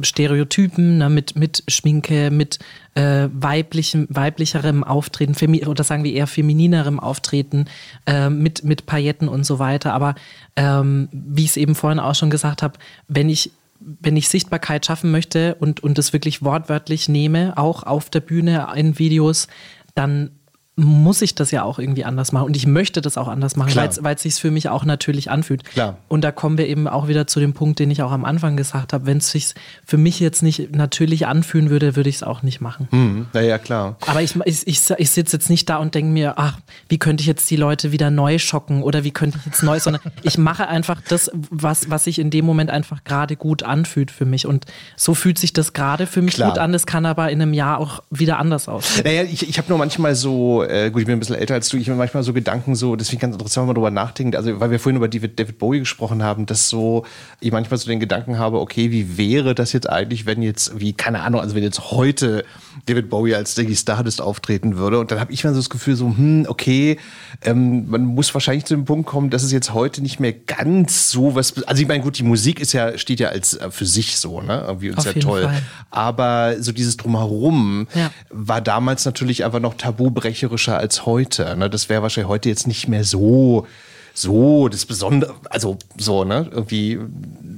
[0.00, 2.58] Stereotypen ne, mit, mit Schminke, mit
[2.94, 5.34] äh, weiblichem, weiblicherem Auftreten,
[5.66, 7.66] oder sagen wir eher femininerem Auftreten,
[8.06, 9.92] äh, mit, mit Pailletten und so weiter.
[9.92, 10.14] Aber
[10.56, 14.86] ähm, wie ich es eben vorhin auch schon gesagt habe, wenn ich wenn ich Sichtbarkeit
[14.86, 19.48] schaffen möchte und, und das wirklich wortwörtlich nehme, auch auf der Bühne in Videos,
[19.94, 20.30] dann
[20.78, 22.44] muss ich das ja auch irgendwie anders machen.
[22.44, 25.64] Und ich möchte das auch anders machen, weil es sich für mich auch natürlich anfühlt.
[25.64, 25.96] Klar.
[26.08, 28.58] Und da kommen wir eben auch wieder zu dem Punkt, den ich auch am Anfang
[28.58, 29.06] gesagt habe.
[29.06, 29.54] Wenn es sich
[29.86, 32.88] für mich jetzt nicht natürlich anfühlen würde, würde ich es auch nicht machen.
[32.90, 33.26] Mhm.
[33.32, 33.96] Naja, klar.
[34.06, 36.58] Aber ich, ich, ich, ich sitze jetzt nicht da und denke mir, ach,
[36.90, 39.80] wie könnte ich jetzt die Leute wieder neu schocken oder wie könnte ich jetzt neu,
[39.80, 44.10] sondern ich mache einfach das, was, was sich in dem Moment einfach gerade gut anfühlt
[44.10, 44.46] für mich.
[44.46, 46.50] Und so fühlt sich das gerade für mich Klar.
[46.50, 46.72] gut an.
[46.72, 49.04] Das kann aber in einem Jahr auch wieder anders aussehen.
[49.06, 51.68] Naja, ich, ich habe nur manchmal so, äh, gut, ich bin ein bisschen älter als
[51.68, 54.60] du, ich habe manchmal so Gedanken so, deswegen ganz interessant, wenn man darüber nachdenkt, also
[54.60, 57.04] weil wir vorhin über David, David Bowie gesprochen haben, dass so,
[57.40, 60.92] ich manchmal so den Gedanken habe, okay, wie wäre das jetzt eigentlich, wenn jetzt, wie,
[60.92, 62.44] keine Ahnung, also wenn jetzt heute
[62.86, 64.98] David Bowie als Ziggy Stardust auftreten würde?
[64.98, 66.98] Und dann habe ich mal so das Gefühl so, hm, okay,
[67.42, 71.10] ähm, man muss wahrscheinlich zu dem Punkt kommen, dass es jetzt heute nicht mehr ganz
[71.10, 73.86] so was, also ich meine, gut, die Musik ist ja, steht ja als äh, für
[73.86, 75.62] sich so, ne, irgendwie ist Auf ja toll, Fall.
[75.90, 78.10] aber so dieses Drumherum Ja.
[78.30, 81.56] war damals natürlich einfach noch tabubrecherischer als heute.
[81.56, 81.70] Ne?
[81.70, 83.66] Das wäre wahrscheinlich heute jetzt nicht mehr so,
[84.14, 86.48] so das Besondere, also so, ne?
[86.50, 86.98] Irgendwie,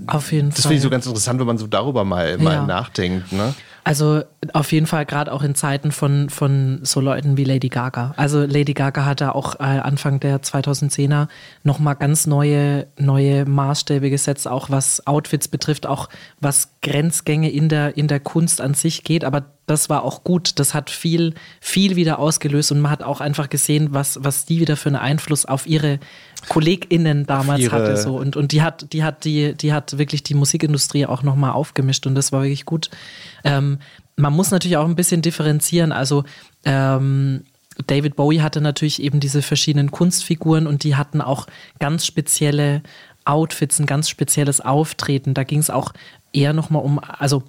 [0.07, 0.63] Auf jeden das Fall.
[0.71, 2.67] finde ich so ganz interessant, wenn man so darüber mal, mal Ja.
[2.67, 3.33] nachdenkt.
[3.33, 3.55] Ne?
[3.89, 4.23] Also
[4.53, 8.13] auf jeden Fall gerade auch in Zeiten von, von so Leuten wie Lady Gaga.
[8.19, 11.27] Also Lady Gaga hat da auch äh, Anfang der 2010er
[11.63, 17.97] nochmal ganz neue, neue Maßstäbe gesetzt, auch was Outfits betrifft, auch was Grenzgänge in der,
[17.97, 19.25] in der Kunst an sich geht.
[19.25, 20.59] Aber das war auch gut.
[20.59, 24.61] Das hat viel, viel wieder ausgelöst und man hat auch einfach gesehen, was, was die
[24.61, 25.99] wieder für einen Einfluss auf ihre
[26.49, 27.97] KollegInnen damals hatte.
[27.97, 28.17] So.
[28.17, 32.07] Und, und die hat, die hat die, die hat wirklich die Musikindustrie auch nochmal aufgemischt
[32.07, 32.91] und das war wirklich gut.
[33.45, 33.79] Ähm,
[34.17, 35.93] man muss natürlich auch ein bisschen differenzieren.
[35.93, 36.25] Also
[36.65, 37.45] ähm,
[37.87, 41.47] David Bowie hatte natürlich eben diese verschiedenen Kunstfiguren und die hatten auch
[41.79, 42.83] ganz spezielle
[43.25, 45.35] Outfits, ein ganz spezielles Auftreten.
[45.35, 45.93] Da ging es auch
[46.33, 47.45] eher nochmal um, also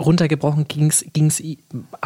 [0.00, 1.04] runtergebrochen ging es,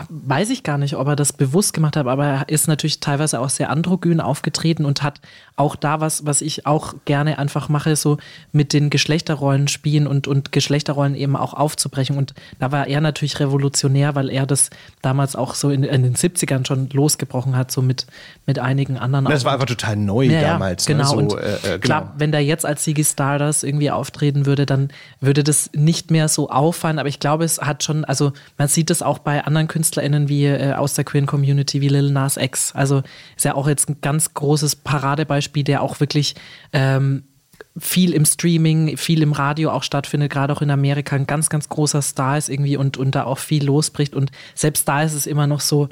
[0.08, 3.38] weiß ich gar nicht, ob er das bewusst gemacht hat, aber er ist natürlich teilweise
[3.38, 5.20] auch sehr androgyn aufgetreten und hat
[5.56, 8.16] auch da was, was ich auch gerne einfach mache, so
[8.50, 12.16] mit den Geschlechterrollen spielen und, und Geschlechterrollen eben auch aufzubrechen.
[12.16, 14.70] Und da war er natürlich revolutionär, weil er das
[15.02, 18.06] damals auch so in, in den 70ern schon losgebrochen hat, so mit,
[18.46, 19.26] mit einigen anderen.
[19.26, 19.46] Das auch.
[19.46, 20.86] war einfach total neu Ja, ja, damals.
[20.86, 21.20] Genau.
[21.20, 21.30] Ne?
[21.30, 21.78] So, äh, äh, genau.
[21.78, 24.88] klar, wenn der jetzt als Ziggy Stardust irgendwie auftreten würde, dann
[25.20, 26.98] würde das nicht mehr so auffallen.
[26.98, 30.46] Aber ich glaube, es hat schon, also man sieht das auch bei anderen KünstlerInnen wie
[30.46, 32.74] äh, aus der queeren Community wie Lil Nas X.
[32.74, 33.02] Also
[33.36, 36.34] ist ja auch jetzt ein ganz großes Paradebeispiel, der auch wirklich
[36.72, 37.24] ähm,
[37.78, 41.68] viel im Streaming, viel im Radio auch stattfindet, gerade auch in Amerika, ein ganz, ganz
[41.68, 44.14] großer Star ist irgendwie und, und da auch viel losbricht.
[44.14, 45.88] Und selbst da ist es immer noch so,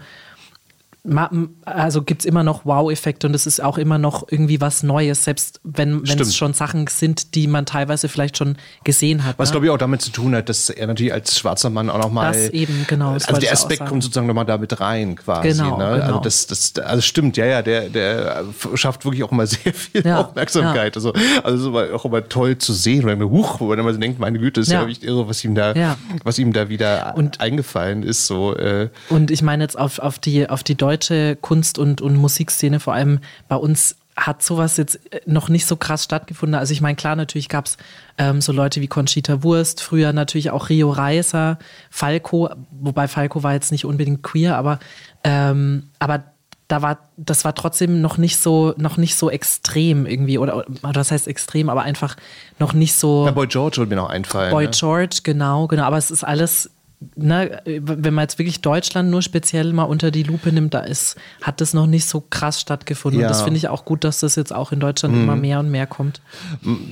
[1.65, 5.25] also gibt es immer noch Wow-Effekte und es ist auch immer noch irgendwie was Neues,
[5.25, 9.39] selbst wenn wenn es schon Sachen sind, die man teilweise vielleicht schon gesehen hat.
[9.39, 9.53] Was ne?
[9.53, 12.33] glaube ich auch damit zu tun hat, dass er natürlich als schwarzer Mann auch nochmal.
[12.33, 15.49] Das eben, genau, das Also der Aspekt kommt sozusagen nochmal damit rein, quasi.
[15.49, 15.93] Genau, ne?
[15.95, 16.07] genau.
[16.07, 20.07] Also das, das, also stimmt, ja, ja, der, der schafft wirklich auch immer sehr viel
[20.07, 20.97] Ja, Aufmerksamkeit.
[20.97, 23.05] Also, also ist auch immer toll zu sehen.
[23.05, 24.89] Oder huch, wo man denkt, meine Güte, ist ja, Ja.
[24.89, 25.97] echt irre, was ihm da, Ja.
[26.25, 28.27] was ihm da wieder Und- eingefallen ist.
[28.27, 32.17] So, äh, Und ich meine jetzt auf, auf, die, auf die deutsche Kunst- und, und
[32.17, 36.59] Musikszene, vor allem bei uns hat sowas jetzt äh, noch nicht so krass stattgefunden.
[36.59, 37.77] Also ich meine, klar, natürlich gab es
[38.19, 41.59] ähm, so Leute wie Conchita Wurst, früher natürlich auch Rio Reiser,
[41.91, 44.81] Falco, wobei Falco war jetzt nicht unbedingt queer, aber,
[45.23, 46.25] ähm, aber
[46.67, 51.11] da war, das war trotzdem noch nicht so, noch nicht so extrem irgendwie, oder, das
[51.13, 52.17] heißt extrem, aber einfach
[52.59, 53.25] noch nicht so.
[53.25, 54.51] Na, Boy George würde mir noch einfallen.
[54.51, 54.71] Boy ne?
[54.71, 55.85] George, genau, genau.
[55.85, 56.71] Aber es ist alles,
[57.17, 61.17] ne, wenn man jetzt wirklich Deutschland nur speziell mal unter die Lupe nimmt, da ist,
[61.41, 63.21] hat das noch nicht so krass stattgefunden.
[63.21, 63.27] Ja.
[63.27, 65.71] Und das finde ich auch gut, dass das jetzt auch in Deutschland immer mehr und
[65.71, 66.21] mehr kommt.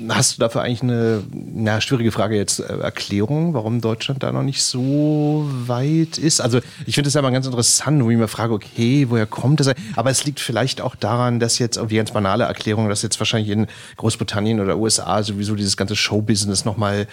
[0.08, 4.42] Hast du dafür eigentlich eine, na, schwierige Frage jetzt, äh, Erklärung, warum Deutschland da noch
[4.42, 6.40] nicht so weit ist?
[6.40, 9.60] Also ich finde es ja mal ganz interessant, wo ich mir frage, okay, woher kommt
[9.60, 9.70] das?
[9.94, 13.50] Aber es liegt vielleicht auch daran, dass jetzt, die ganz banale Erklärung, dass jetzt wahrscheinlich
[13.50, 13.66] in
[13.96, 17.06] Großbritannien oder USA sowieso dieses ganze Showbusiness nochmal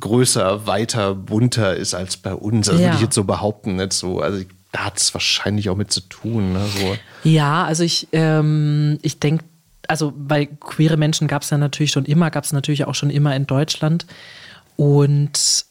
[0.00, 2.68] größer, weiter, bunter ist als bei uns.
[2.68, 2.86] Also Ja.
[2.88, 4.20] würde ich jetzt so behaupten, nicht so.
[4.20, 6.52] Also da hat es wahrscheinlich auch mit zu tun.
[6.54, 6.64] Ne?
[6.66, 6.96] So.
[7.28, 9.44] Ja, also ich, ähm, ich denke,
[9.88, 13.10] also weil queere Menschen gab es ja natürlich schon immer, gab es natürlich auch schon
[13.10, 14.06] immer in Deutschland.
[14.76, 15.66] Und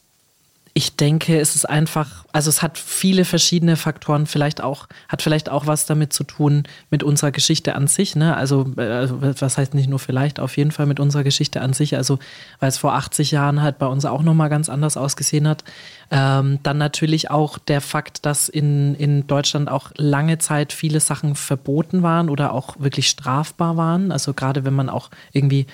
[0.74, 5.50] ich denke, es ist einfach, also es hat viele verschiedene Faktoren, vielleicht auch, hat vielleicht
[5.50, 8.34] auch was damit zu tun mit unserer Geschichte an sich, ne?
[8.34, 11.94] Also, also was heißt nicht nur vielleicht, auf jeden Fall mit unserer Geschichte an sich,
[11.96, 12.18] also
[12.58, 15.62] weil es vor 80 Jahren halt bei uns auch nochmal ganz anders ausgesehen hat.
[16.10, 21.34] Ähm, dann natürlich auch der Fakt, dass in, in Deutschland auch lange Zeit viele Sachen
[21.34, 24.10] verboten waren oder auch wirklich strafbar waren.
[24.10, 25.66] Also gerade wenn man auch irgendwie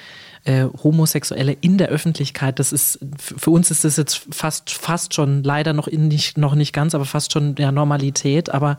[0.48, 5.42] äh, Homosexuelle in der Öffentlichkeit, das ist, für uns ist das jetzt fast, fast schon,
[5.42, 8.78] leider noch, in, nicht, noch nicht ganz, aber fast schon ja, Normalität, aber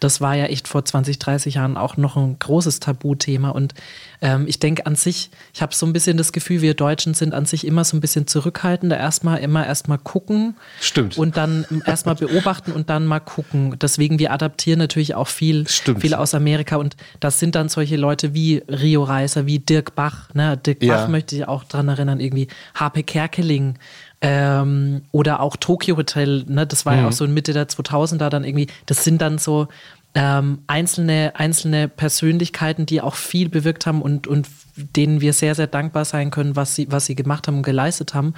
[0.00, 3.50] das war ja echt vor 20, 30 Jahren auch noch ein großes Tabuthema.
[3.50, 3.74] Und
[4.22, 7.34] ähm, ich denke an sich, ich habe so ein bisschen das Gefühl, wir Deutschen sind
[7.34, 8.96] an sich immer so ein bisschen zurückhaltender.
[8.96, 10.56] Erstmal immer erstmal gucken.
[10.80, 11.18] Stimmt.
[11.18, 13.76] Und dann erstmal beobachten und dann mal gucken.
[13.78, 16.00] Deswegen, wir adaptieren natürlich auch viel, Stimmt.
[16.00, 16.76] viel aus Amerika.
[16.76, 20.32] Und das sind dann solche Leute wie Rio Reiser, wie Dirk Bach.
[20.34, 20.56] Ne?
[20.56, 20.96] Dirk Ja.
[20.96, 23.78] Bach möchte ich auch dran erinnern, irgendwie Harpe Kerkeling.
[24.22, 26.66] Ähm, oder auch Tokyo Hotel, ne?
[26.66, 29.68] das war ja auch so in Mitte der 2000er dann irgendwie, das sind dann so
[30.14, 35.68] ähm, einzelne, einzelne Persönlichkeiten, die auch viel bewirkt haben und, und denen wir sehr, sehr
[35.68, 38.34] dankbar sein können, was sie, was sie gemacht haben und geleistet haben.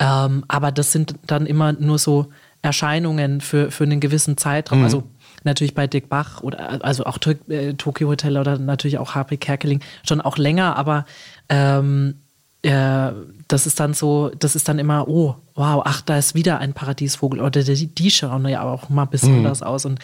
[0.00, 2.28] Ähm, aber das sind dann immer nur so
[2.62, 4.80] Erscheinungen für, für einen gewissen Zeitraum.
[4.84, 5.02] Also
[5.44, 9.36] natürlich bei Dick Bach oder also auch Tok- äh, Tokyo Hotel oder natürlich auch Harpe
[9.36, 11.04] Kerkeling schon auch länger, aber
[11.48, 12.14] ähm,
[12.62, 13.12] äh,
[13.48, 16.72] das ist dann so, das ist dann immer, oh, wow, ach, da ist wieder ein
[16.72, 19.98] Paradiesvogel oder die, die schauen ja auch mal besonders aus und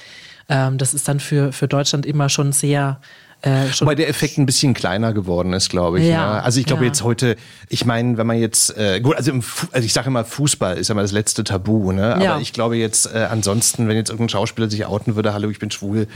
[0.48, 3.00] ähm, das ist dann für, für Deutschland immer schon sehr,
[3.42, 6.08] äh, Wobei der Effekt ein bisschen kleiner geworden ist, glaube ich.
[6.08, 6.42] Ja, ne?
[6.42, 6.88] Also ich glaube ja.
[6.88, 7.36] jetzt heute,
[7.68, 10.96] ich meine, wenn man jetzt, äh, gut, also, also ich sage immer, Fußball ist ja
[10.96, 12.16] mal das letzte Tabu, ne?
[12.16, 12.40] Aber Ja.
[12.40, 15.70] ich glaube jetzt, äh, ansonsten, wenn jetzt irgendein Schauspieler sich outen würde, hallo, ich bin
[15.70, 16.08] schwul,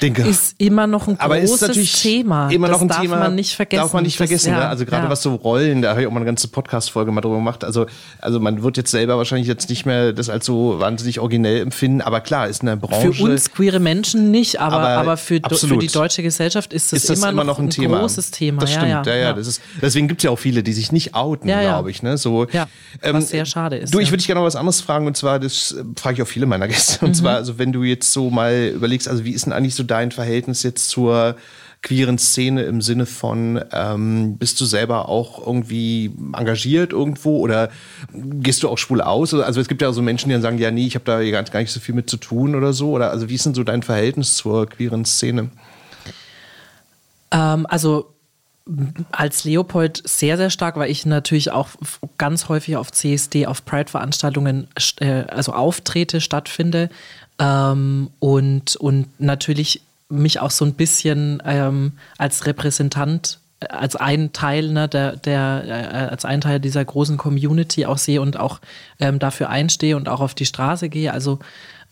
[0.00, 2.48] denke, ist immer noch ein aber ist großes natürlich Thema.
[2.50, 3.16] immer das noch ein darf Thema.
[3.18, 3.82] man nicht vergessen.
[3.82, 4.50] Darf man nicht Das- vergessen.
[4.52, 4.68] ja, ne?
[4.68, 5.10] Also gerade ja.
[5.10, 7.64] was so Rollen, da habe ich auch mal eine ganze Podcast-Folge mal drüber gemacht.
[7.64, 7.86] Also,
[8.20, 12.00] also man wird jetzt selber wahrscheinlich jetzt nicht mehr das als so wahnsinnig originell empfinden,
[12.00, 13.12] aber klar, ist eine Branche.
[13.12, 17.00] Für uns queere Menschen nicht, aber, Aber aber, für, für die deutsche Gesellschaft ist das,
[17.04, 18.00] ist das immer, noch ein, Thema.
[18.00, 18.60] großes Thema.
[18.60, 19.32] Das ja, stimmt, ja, ja.
[19.32, 21.70] Das ist, deswegen gibt es ja auch viele, die sich nicht outen, Ja, ja.
[21.74, 22.02] glaube ich.
[22.02, 22.16] Ne?
[22.18, 22.66] So, Ja,
[23.02, 24.10] was sehr schade ist, Du, ich ja.
[24.12, 26.46] würde dich gerne noch was anderes fragen und zwar, das äh, frage ich auch viele
[26.46, 27.04] meiner Gäste.
[27.04, 27.14] Und Mhm.
[27.14, 30.12] zwar, also wenn du jetzt so mal überlegst, also wie ist denn eigentlich so dein
[30.12, 31.36] Verhältnis jetzt zur
[31.82, 37.70] queeren Szene im Sinne von, ähm, bist du selber auch irgendwie engagiert irgendwo oder
[38.12, 39.32] gehst du auch schwul aus?
[39.32, 41.44] Also es gibt ja so Menschen, die dann sagen, ja, nee, ich habe da gar
[41.44, 42.90] gar nicht so viel mit zu tun oder so.
[42.90, 45.50] Oder also wie ist denn so dein Verhältnis zur queeren Szene?
[47.30, 48.12] Ähm, also
[49.12, 51.70] als Leopold sehr, sehr stark, weil ich natürlich auch
[52.18, 56.90] ganz häufig auf CSD, auf Pride-Veranstaltungen st- äh, also auftrete, stattfinde
[57.38, 64.32] ähm, und, und natürlich mich auch so ein bisschen ähm, als Repräsentant äh, als ein
[64.32, 68.60] Teil ne, der, der äh, als ein Teil dieser großen Community auch sehe und auch
[69.00, 71.38] ähm, dafür einstehe und auch auf die Straße gehe, also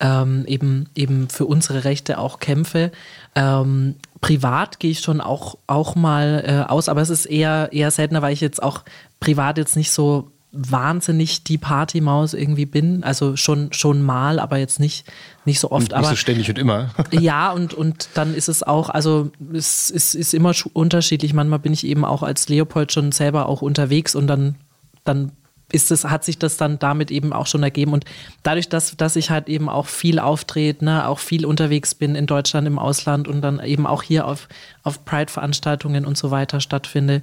[0.00, 2.90] ähm, eben eben für unsere Rechte auch kämpfe.
[3.34, 7.90] Ähm, privat gehe ich schon auch auch mal äh, aus, aber es ist eher eher
[7.90, 8.82] seltener, weil ich jetzt auch
[9.20, 13.04] privat jetzt nicht so wahnsinnig die Partymaus irgendwie bin.
[13.04, 15.04] Also schon schon mal, aber jetzt nicht
[15.44, 15.82] nicht so oft.
[15.82, 16.90] Nicht aber so ständig und immer.
[17.12, 21.34] ja, und, und dann ist es auch, also es ist, ist immer unterschiedlich.
[21.34, 24.56] Manchmal bin ich eben auch als Leopold schon selber auch unterwegs und dann,
[25.04, 25.30] dann
[25.72, 27.92] ist es, hat sich das dann damit eben auch schon ergeben.
[27.92, 28.04] Und
[28.44, 32.26] dadurch, dass, dass ich halt eben auch viel auftrete, ne, auch viel unterwegs bin in
[32.26, 34.48] Deutschland, im Ausland und dann eben auch hier auf,
[34.84, 37.20] auf Pride-Veranstaltungen und so weiter stattfinde,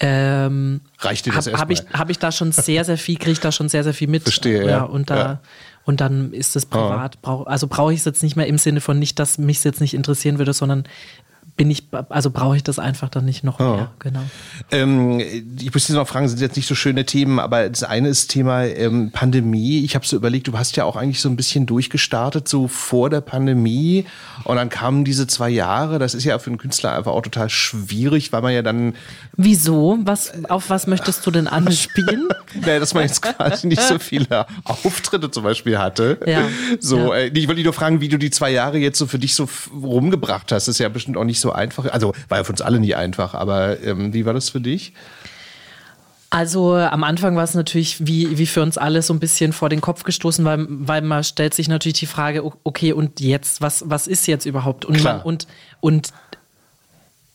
[0.00, 3.32] ähm, Reicht dir das habe hab ich, hab ich da schon sehr, sehr viel, kriege
[3.32, 4.24] ich da schon sehr, sehr viel mit.
[4.24, 4.82] Verstehe, ja.
[4.82, 5.40] Und da, Ja.
[5.84, 7.22] und dann ist es privat.
[7.22, 9.64] Brauch, also brauche ich es jetzt nicht mehr im Sinne von nicht, dass mich es
[9.64, 10.84] jetzt nicht interessieren würde, sondern
[11.56, 13.90] bin ich, also brauche ich das einfach dann nicht noch mehr.
[13.98, 14.20] Genau.
[14.70, 18.08] Ähm, ich muss jetzt noch fragen, sind jetzt nicht so schöne Themen, aber das eine
[18.08, 19.82] ist Thema ähm, Pandemie.
[19.84, 23.08] Ich habe so überlegt, du hast ja auch eigentlich so ein bisschen durchgestartet, so vor
[23.08, 24.04] der Pandemie.
[24.44, 25.98] Und dann kamen diese zwei Jahre.
[25.98, 28.94] Das ist ja für einen Künstler einfach auch total schwierig, weil man ja dann,
[29.38, 29.98] Wieso?
[30.02, 32.28] Was, auf was möchtest du denn anspielen?
[32.60, 36.18] naja, dass man jetzt quasi nicht so viele Auftritte zum Beispiel hatte.
[36.26, 36.42] Ja.
[36.80, 37.20] So, Ja.
[37.20, 39.34] äh, ich wollte dich nur fragen, wie du die zwei Jahre jetzt so für dich
[39.34, 40.68] so rumgebracht hast.
[40.68, 41.86] Das ist ja bestimmt auch nicht so einfach.
[41.92, 44.92] Also war ja für uns alle nie einfach, aber ähm, wie war das für dich?
[46.28, 49.68] Also am Anfang war es natürlich wie, wie für uns alle so ein bisschen vor
[49.68, 53.84] den Kopf gestoßen, weil, weil man stellt sich natürlich die Frage, okay, und jetzt, was,
[53.86, 54.84] was ist jetzt überhaupt?
[54.84, 55.46] Und, man, und,
[55.80, 56.12] und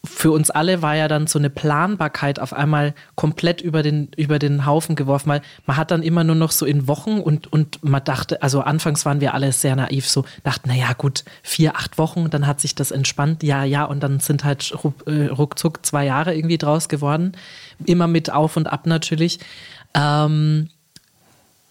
[0.04, 4.40] für uns alle war ja dann so eine Planbarkeit auf einmal komplett über den, über
[4.40, 7.84] den Haufen geworfen, weil man hat dann immer nur noch so in Wochen und, und
[7.84, 12.00] man dachte, also anfangs waren wir alle sehr naiv, so dachten, naja gut, vier, acht
[12.00, 14.74] Wochen, dann hat sich das entspannt, ja, ja, und dann sind halt
[15.06, 17.34] äh, ruckzuck zwei Jahre irgendwie draus geworden.
[17.86, 19.40] Immer mit Auf und Ab natürlich.
[19.94, 20.70] Ähm,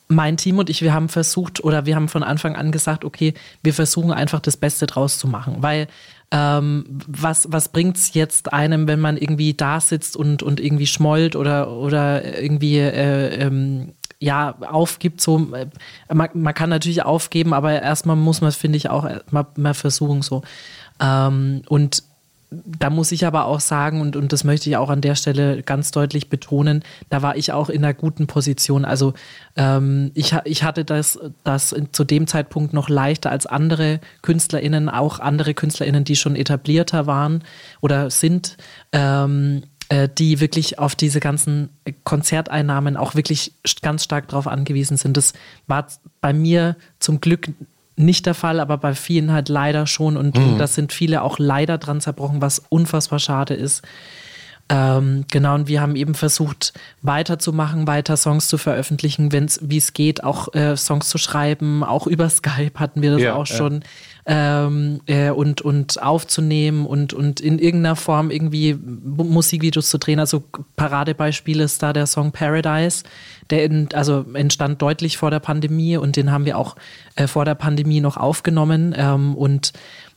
[0.06, 3.34] mein Team und ich, wir haben versucht oder wir haben von Anfang an gesagt, okay,
[3.62, 5.86] wir versuchen einfach das Beste draus zu machen, weil
[6.30, 10.86] ähm, was, was bringt es jetzt einem, wenn man irgendwie da sitzt und, und irgendwie
[10.86, 15.66] schmollt oder, oder irgendwie äh, ähm, ja, aufgibt, so, äh,
[16.12, 20.22] man, man kann natürlich aufgeben, aber erstmal muss man, finde ich, auch mal, mal versuchen,
[20.22, 20.42] so.
[21.00, 22.04] Ähm, und
[22.50, 25.62] da muss ich aber auch sagen, und, und das möchte ich auch an der Stelle
[25.62, 28.84] ganz deutlich betonen, da war ich auch in einer guten Position.
[28.84, 29.14] Also
[29.56, 35.20] ähm, ich, ich hatte das, das zu dem Zeitpunkt noch leichter als andere KünstlerInnen, auch
[35.20, 37.44] andere KünstlerInnen, die schon etablierter waren
[37.80, 38.56] oder sind.
[38.92, 41.68] Ähm, äh, die wirklich auf diese ganzen
[42.04, 45.16] Konzerteinnahmen auch wirklich ganz stark darauf angewiesen sind.
[45.16, 45.32] Das
[45.66, 45.88] war
[46.20, 47.48] bei mir zum Glück
[47.96, 50.16] nicht der Fall, aber bei vielen halt leider schon.
[50.16, 53.82] Und, und da sind viele auch leider dran zerbrochen, was unfassbar schade ist.
[54.72, 59.78] Ähm, genau, und wir haben eben versucht, weiterzumachen, weiter Songs zu veröffentlichen, wenn es, wie
[59.78, 63.48] es geht, auch äh, Songs zu schreiben, auch über Skype hatten wir das Ja, auch
[63.48, 63.56] ja.
[63.56, 63.82] schon.
[64.26, 70.20] Ähm, äh, und, und aufzunehmen und, und in irgendeiner Form irgendwie Musikvideos zu drehen.
[70.20, 70.44] Also
[70.76, 73.02] Paradebeispiel ist da der Song Paradise,
[73.48, 76.76] der in, also entstand deutlich vor der Pandemie und den haben wir auch
[77.16, 79.72] äh, vor der Pandemie noch aufgenommen ähm, und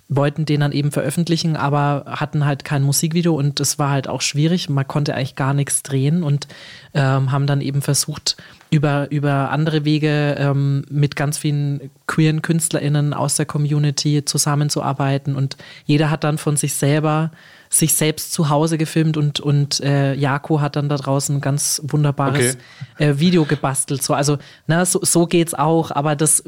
[0.09, 4.21] wollten den dann eben veröffentlichen, aber hatten halt kein Musikvideo und es war halt auch
[4.21, 4.69] schwierig.
[4.69, 6.47] Man konnte eigentlich gar nichts drehen und
[6.93, 8.37] ähm, haben dann eben versucht,
[8.69, 15.57] über, über andere Wege ähm, mit ganz vielen queeren KünstlerInnen aus der Community zusammenzuarbeiten und
[15.85, 17.31] jeder hat dann von sich selber
[17.73, 21.81] sich selbst zu Hause gefilmt und, und äh, Jako hat dann da draußen ein ganz
[21.83, 22.57] wunderbares
[22.99, 24.03] äh, Video gebastelt.
[24.03, 26.43] So, also, na, so, so geht's auch, aber das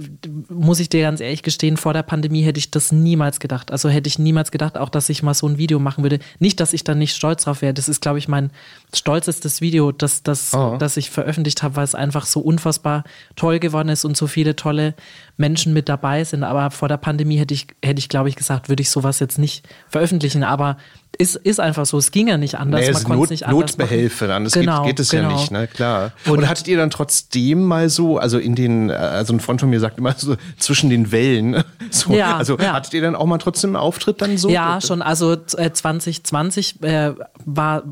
[0.49, 3.71] muss ich dir ganz ehrlich gestehen, vor der Pandemie hätte ich das niemals gedacht.
[3.71, 6.19] Also hätte ich niemals gedacht, auch dass ich mal so ein Video machen würde.
[6.39, 7.73] Nicht, dass ich da nicht stolz drauf wäre.
[7.73, 8.51] Das ist, glaube ich, mein
[8.93, 10.77] stolzestes Video, das, das, Oh.
[10.77, 13.03] das ich veröffentlicht habe, weil es einfach so unfassbar
[13.35, 14.93] toll geworden ist und so viele tolle
[15.37, 16.43] Menschen mit dabei sind.
[16.43, 19.37] Aber vor der Pandemie hätte ich, hätte ich, glaube ich, gesagt, würde ich sowas jetzt
[19.37, 20.43] nicht veröffentlichen.
[20.43, 20.77] Aber
[21.17, 21.97] ist, ist einfach so.
[21.97, 22.81] Es ging ja nicht anders.
[22.81, 25.35] Nee, es Man Not, nicht anders Notbehelfe, anders Genau, geht, geht es ja genau.
[25.35, 25.67] nicht, ne?
[25.67, 26.11] Klar.
[26.25, 29.69] Und, hattet ihr dann trotzdem mal so, also in den, äh, also ein Freund von
[29.69, 32.73] mir sagt immer so zwischen den Wellen, so, Ja, also ja.
[32.73, 34.49] hattet ihr dann auch mal trotzdem einen Auftritt dann so?
[34.49, 35.01] Ja, schon.
[35.01, 37.13] Also äh, 2020 äh,
[37.45, 37.83] war,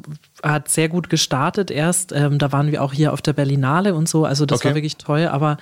[0.41, 2.11] hat sehr gut gestartet erst.
[2.11, 4.25] Ähm, da waren wir auch hier auf der Berlinale und so.
[4.25, 4.69] Also das Okay.
[4.69, 5.27] war wirklich toll.
[5.27, 5.57] Aber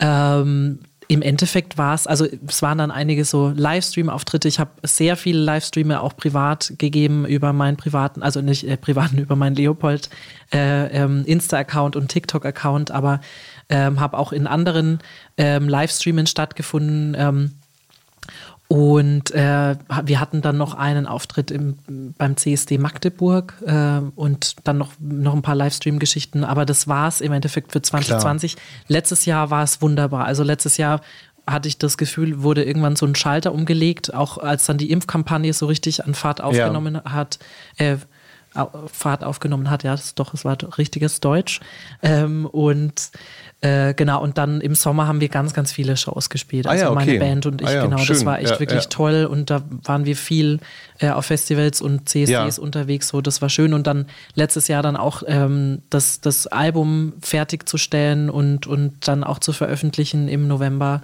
[0.00, 4.48] ähm, im Endeffekt war es, also es waren dann einige so Livestream-Auftritte.
[4.48, 9.18] Ich habe sehr viele Livestreame auch privat gegeben über meinen privaten, also nicht äh, privaten,
[9.18, 10.08] über meinen Leopold
[10.52, 13.20] äh, ähm, Insta-Account und TikTok-Account, aber
[13.68, 14.98] ähm, habe auch in anderen
[15.36, 17.54] ähm, Livestreamen stattgefunden.
[18.68, 21.76] Und äh, wir hatten dann noch einen Auftritt im,
[22.16, 26.44] beim CSD Magdeburg äh, und dann noch, noch ein paar Livestream-Geschichten.
[26.44, 28.56] Aber das war es im Endeffekt für 2020.
[28.88, 30.24] Letztes Jahr war es wunderbar.
[30.24, 31.02] Also letztes Jahr
[31.46, 35.52] hatte ich das Gefühl, wurde irgendwann so ein Schalter umgelegt, auch als dann die Impfkampagne
[35.52, 37.38] so richtig an Fahrt aufgenommen hat.
[37.76, 37.96] Äh,
[38.86, 41.60] Fahrt aufgenommen hat, ja, das ist doch, es war richtiges Deutsch.
[42.02, 43.10] Ähm, und
[43.60, 46.66] äh, genau, und dann im Sommer haben wir ganz, ganz viele Shows gespielt.
[46.66, 47.06] Ah Also ja, okay.
[47.06, 48.26] meine Band und ich, Ah ja, genau, das schön.
[48.26, 50.60] war echt Ja, wirklich toll und da waren wir viel
[50.98, 54.96] äh, auf Festivals und CSDs unterwegs, so das war schön und dann letztes Jahr dann
[54.96, 61.02] auch ähm, das, das Album fertigzustellen und, und dann auch zu veröffentlichen im November.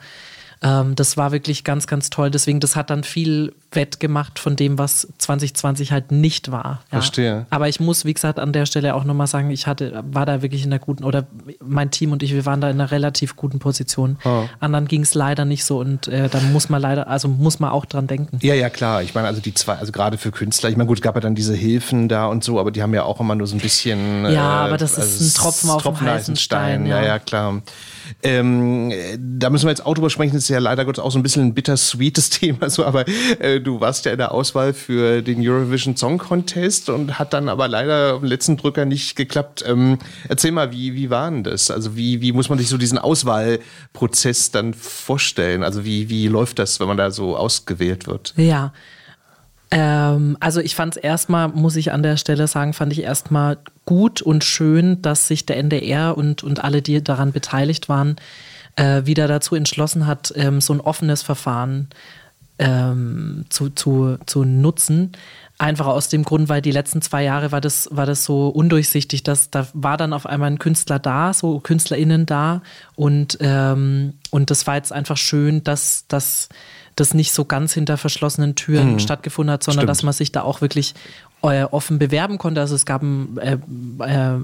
[0.63, 2.31] Ähm, das war wirklich ganz, ganz toll.
[2.31, 6.83] Deswegen, das hat dann viel wettgemacht von dem, was 2020 halt nicht war.
[6.91, 6.99] Ja.
[6.99, 7.47] Verstehe.
[7.51, 10.43] Aber ich muss, wie gesagt, an der Stelle auch nochmal sagen, ich hatte, war da
[10.43, 11.27] wirklich in einer guten, oder
[11.65, 14.19] mein Team und ich, wir waren da in einer relativ guten Position.
[14.25, 14.45] Oh.
[14.59, 17.71] Anderen ging es leider nicht so und äh, da muss man leider, also muss man
[17.71, 18.39] auch dran denken.
[18.43, 19.03] Ja, ja, klar.
[19.03, 21.21] Ich meine, also die zwei, also gerade für Künstler, ich meine, gut, es gab ja
[21.23, 23.61] dann diese Hilfen da und so, aber die haben ja auch immer nur so ein
[23.61, 24.31] bisschen.
[24.31, 27.07] Ja, aber das ist also ein Tropfen auf dem heißen Stein, Ja, ja.
[27.07, 27.63] ja, klar.
[28.23, 31.11] Ähm, äh, da müssen wir jetzt auch drüber sprechen, das ist ja leider Gottes auch
[31.11, 33.07] so ein bisschen ein bittersweetes Thema, so, aber
[33.39, 37.49] äh, du warst ja in der Auswahl für den Eurovision Song Contest und hat dann
[37.49, 39.65] aber leider am letzten Drücker nicht geklappt.
[39.67, 39.99] Ähm,
[40.29, 41.71] erzähl mal, wie, wie war denn das?
[41.71, 45.63] Also wie, wie muss man sich so diesen Auswahlprozess dann vorstellen?
[45.63, 48.35] Also wie, wie läuft das, wenn man da so ausgewählt wird?
[48.37, 48.73] Ja.
[49.71, 53.59] Ähm, also ich fand es erstmal, muss ich an der Stelle sagen, fand ich erstmal
[53.85, 58.17] gut und schön, dass sich der NDR und, und alle, die daran beteiligt waren,
[58.77, 61.89] äh, wieder dazu entschlossen hat, ähm, so ein offenes Verfahren
[62.59, 65.13] ähm, zu, zu, zu nutzen.
[65.59, 69.23] Einfach aus dem Grund, weil die letzten zwei Jahre war das, war das so undurchsichtig,
[69.23, 72.63] dass da war dann auf einmal ein Künstler da, so KünstlerInnen da
[72.97, 76.49] und, ähm, und das war jetzt einfach schön, dass, dass
[76.97, 79.91] das nicht so ganz hinter verschlossenen Türen stattgefunden hat, sondern Stimmt.
[79.91, 80.95] dass man sich da auch wirklich
[81.43, 82.61] äh, offen bewerben konnte.
[82.61, 83.57] Also es gab ein, äh,
[84.01, 84.39] äh,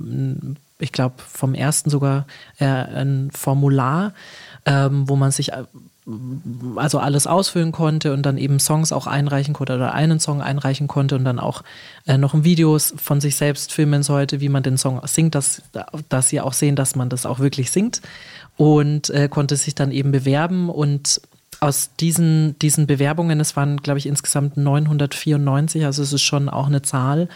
[0.78, 2.26] ich glaube vom ersten sogar
[2.58, 4.12] äh, ein Formular,
[4.64, 5.64] ähm, wo man sich äh,
[6.76, 10.86] also alles ausfüllen konnte und dann eben Songs auch einreichen konnte oder einen Song einreichen
[10.86, 11.62] konnte und dann auch
[12.06, 15.62] äh, noch ein Videos von sich selbst filmen sollte, wie man den Song singt, dass,
[16.08, 18.02] dass sie auch sehen, dass man das auch wirklich singt
[18.56, 21.20] und äh, konnte sich dann eben bewerben und
[21.60, 26.66] aus diesen, diesen Bewerbungen, es waren glaube ich insgesamt 994, also es ist schon auch
[26.66, 27.28] eine Zahl,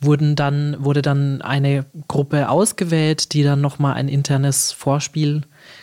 [0.00, 5.42] wurden dann, wurde dann eine Gruppe ausgewählt, die dann nochmal ein internes Vorspiel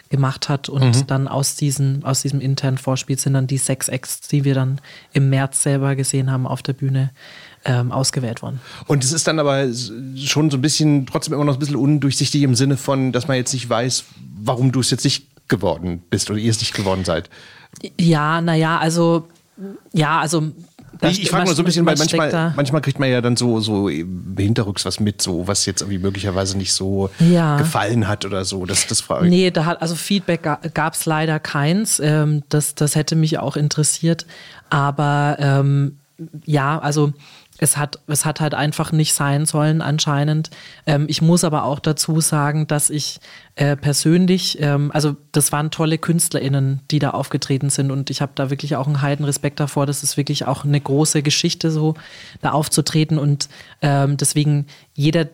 [0.09, 4.21] gemacht hat und dann aus, diesen, aus diesem internen Vorspiel sind dann die sechs Acts,
[4.21, 4.79] die wir dann
[5.11, 7.11] im März selber gesehen haben auf der Bühne,
[7.65, 8.61] ähm, ausgewählt worden.
[8.87, 9.67] Und es ist dann aber
[10.15, 13.37] schon so ein bisschen, trotzdem immer noch ein bisschen undurchsichtig im Sinne von, dass man
[13.37, 14.05] jetzt nicht weiß,
[14.39, 17.29] warum du es jetzt nicht geworden bist oder ihr es nicht geworden seid.
[17.99, 19.27] Ja, naja, also,
[19.93, 20.51] ja, also.
[20.99, 23.35] da ich ich frage nur so ein bisschen, weil manchmal, manchmal kriegt man ja dann
[23.35, 27.57] so, so hinterrücks was mit, so was jetzt irgendwie möglicherweise nicht so Ja.
[27.57, 28.65] gefallen hat oder so.
[28.65, 29.29] Das, das frage ich.
[29.29, 31.99] Nee, da hat, also Feedback gab es leider keins.
[31.99, 34.25] Ähm, das, das hätte mich auch interessiert.
[34.69, 35.97] Aber ähm,
[36.45, 37.11] ja, also
[37.57, 40.49] es hat, es hat halt einfach nicht sein sollen anscheinend.
[40.85, 43.19] Ähm, ich muss aber auch dazu sagen, dass ich
[43.55, 48.33] äh, persönlich, ähm, also das waren tolle KünstlerInnen, die da aufgetreten sind und ich habe
[48.35, 49.85] da wirklich auch einen heiden Respekt davor.
[49.85, 51.95] Das ist wirklich auch eine große Geschichte, so
[52.41, 53.47] da aufzutreten und
[53.81, 55.27] ähm, deswegen jeder,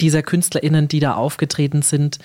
[0.00, 2.18] dieser KünstlerInnen, die da aufgetreten sind,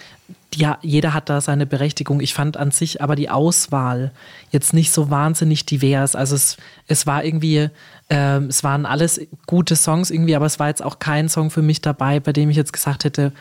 [0.53, 2.19] ja, jeder hat da seine Berechtigung.
[2.19, 4.11] Ich fand an sich aber die Auswahl
[4.51, 6.15] jetzt nicht so wahnsinnig divers.
[6.15, 6.57] Also es,
[6.88, 7.69] es war irgendwie,
[8.09, 11.61] ähm, es waren alles gute Songs irgendwie, aber es war jetzt auch kein Song für
[11.61, 13.32] mich dabei, bei dem ich jetzt gesagt hätte,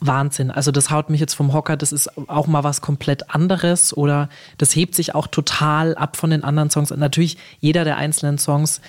[0.00, 0.50] Wahnsinn.
[0.50, 4.28] Also das haut mich jetzt vom Hocker, das ist auch mal was komplett anderes oder
[4.58, 6.92] das hebt sich auch total ab von den anderen Songs.
[6.92, 8.80] Und natürlich, jeder der einzelnen Songs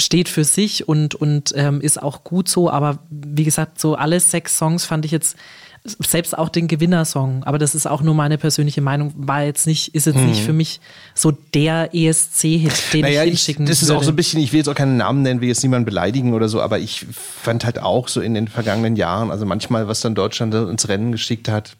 [0.00, 4.20] steht für sich und, und ähm, ist auch gut so, aber wie gesagt, so alle
[4.20, 5.36] sechs Songs fand ich jetzt,
[5.84, 9.94] selbst auch den Gewinnersong, aber das ist auch nur meine persönliche Meinung, war jetzt nicht,
[9.94, 10.80] ist jetzt nicht für mich
[11.14, 13.06] so der ESC-Hit, den Mhm.
[13.06, 14.98] Naja, ich ich, hinschicken das ist auch so ein bisschen, ich will jetzt auch keinen
[14.98, 18.34] Namen nennen, will jetzt niemanden beleidigen oder so, aber ich fand halt auch so in
[18.34, 21.76] den vergangenen Jahren, also manchmal, was dann Deutschland ins Rennen geschickt hat,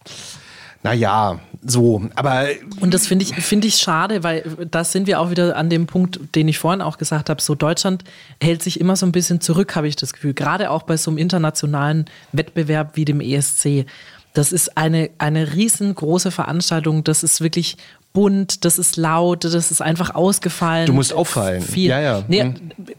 [0.82, 2.46] naja, so, aber
[2.80, 5.86] Und das finde ich, finde ich schade, weil da sind wir auch wieder an dem
[5.86, 7.42] Punkt, den ich vorhin auch gesagt habe.
[7.42, 8.02] So Deutschland
[8.40, 10.32] hält sich immer so ein bisschen zurück, habe ich das Gefühl.
[10.32, 13.84] Gerade auch bei so einem internationalen Wettbewerb wie dem ESC.
[14.32, 17.04] Das ist eine, eine riesengroße Veranstaltung.
[17.04, 17.76] Das ist wirklich
[18.12, 20.86] bunt, das ist laut, das ist einfach ausgefallen.
[20.86, 21.62] Du musst auffallen.
[21.62, 21.90] Viel.
[21.90, 22.24] Ja, ja.
[22.26, 22.54] Nee, Hm.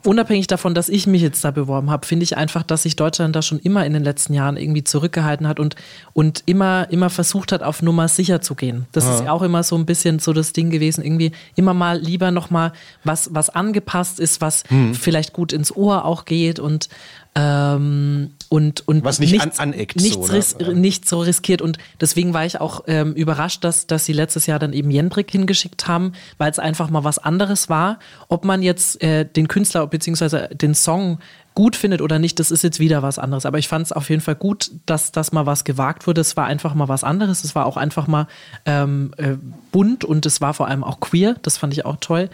[0.06, 3.36] Unabhängig davon, dass ich mich jetzt da beworben habe, finde ich einfach, dass sich Deutschland
[3.36, 5.76] da schon immer in den letzten Jahren irgendwie zurückgehalten hat und,
[6.14, 8.86] und immer, immer versucht hat, auf Nummer sicher zu gehen.
[8.94, 12.32] Das ist auch immer so ein bisschen so das Ding gewesen, irgendwie immer mal lieber
[12.32, 12.72] nochmal
[13.04, 14.94] was, was angepasst ist, was Hm.
[14.96, 16.88] vielleicht gut ins Ohr auch geht und
[17.34, 20.38] ähm, und, und Was nicht nichts, an- aneckt nichts, so, ne?
[20.38, 21.62] ris nicht so riskiert.
[21.62, 25.32] Und deswegen war ich auch ähm, überrascht, dass, dass sie letztes Jahr dann eben Jendrik
[25.32, 28.00] hingeschickt haben, weil es einfach mal was anderes war.
[28.28, 30.54] Ob man jetzt äh, den Künstler bzw.
[30.54, 31.20] den Song
[31.54, 33.46] gut findet oder nicht, das ist jetzt wieder was anderes.
[33.46, 36.20] Aber ich fand es auf jeden Fall gut, dass das mal was gewagt wurde.
[36.22, 37.46] Es war einfach mal was anderes.
[37.46, 38.28] Es war auch einfach mal
[38.66, 39.36] ähm, äh,
[39.72, 41.36] bunt und es war vor allem auch queer.
[41.44, 42.30] Das fand ich auch toll.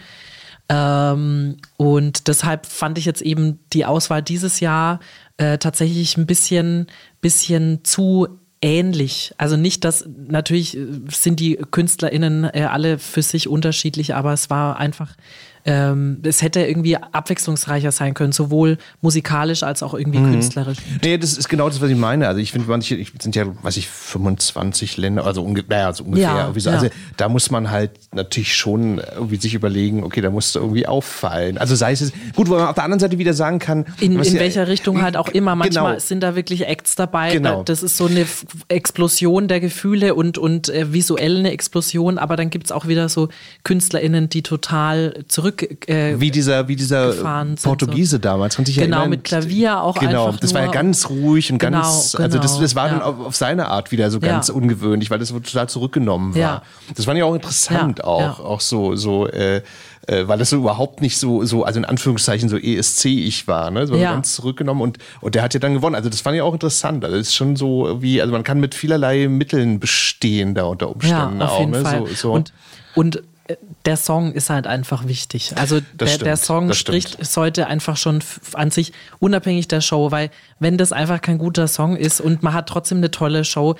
[0.68, 5.00] Ähm, und deshalb fand ich jetzt eben die Auswahl dieses Jahr
[5.38, 6.86] äh, tatsächlich ein bisschen,
[7.20, 8.28] bisschen zu
[8.60, 9.32] ähnlich.
[9.38, 14.50] Also nicht, dass natürlich äh, sind die KünstlerInnen äh, alle für sich unterschiedlich, aber es
[14.50, 15.14] war einfach
[15.64, 20.78] ähm, es hätte irgendwie abwechslungsreicher sein können, sowohl musikalisch als auch irgendwie künstlerisch.
[21.02, 22.26] Nee, das ist genau das, was ich meine.
[22.28, 26.04] Also ich finde, manche, ich sind ja, weiß ich, 25 Länder, also, unge naja, also
[26.04, 26.26] ungefähr.
[26.28, 26.70] Ja, so.
[26.70, 26.76] ja.
[26.76, 30.86] Also da muss man halt natürlich schon irgendwie sich überlegen, okay, da musst du irgendwie
[30.86, 31.58] auffallen.
[31.58, 34.22] Also sei es, gut, wo man auf der anderen Seite wieder sagen kann, In, in
[34.34, 35.54] ja- welcher Richtung halt auch immer.
[35.56, 35.98] Manchmal Genau.
[36.00, 37.32] sind da wirklich Acts dabei.
[37.32, 37.58] Genau.
[37.58, 38.26] Da- Das ist so eine
[38.68, 42.18] Explosion der Gefühle und, und äh, visuell eine Explosion.
[42.18, 43.28] Aber dann gibt es auch wieder so
[43.64, 45.47] KünstlerInnen, die total zurück.
[45.86, 47.12] Äh, wie dieser, wie dieser
[47.62, 48.56] Portugiese damals.
[48.56, 49.10] Kann sich ja Genau, erinnern.
[49.10, 52.52] mit Klavier auch Genau, einfach das war ja ganz ruhig und Genau, ganz, also das,
[52.52, 53.04] genau, das war dann ja.
[53.04, 54.54] auf, auf seine Art wieder so ganz Ja.
[54.54, 56.40] ungewöhnlich, weil das so total zurückgenommen war.
[56.40, 56.62] Ja.
[56.96, 58.44] Das fand ich auch interessant Ja, auch, ja.
[58.44, 59.62] auch so, so, äh,
[60.06, 63.86] äh, weil das so überhaupt nicht so, so, also in Anführungszeichen so ESC-ich war, ne?
[63.86, 64.12] So Ja.
[64.12, 65.94] ganz zurückgenommen und, und der hat ja dann gewonnen.
[65.94, 67.04] Also das fand ich auch interessant.
[67.04, 70.86] Also das ist schon so wie, also man kann mit vielerlei Mitteln bestehen da unter
[70.86, 71.60] ja, Umständen auf auch.
[71.60, 71.82] jeden ne?
[71.82, 72.06] Fall.
[72.06, 72.32] So, so.
[72.32, 72.52] Und,
[72.94, 73.22] und
[73.86, 75.52] der Song ist halt einfach wichtig.
[75.56, 78.22] Also der, stimmt, der Song spricht sollte einfach schon
[78.52, 82.52] an sich unabhängig der Show, weil wenn das einfach kein guter Song ist und man
[82.52, 83.76] hat trotzdem eine tolle Show,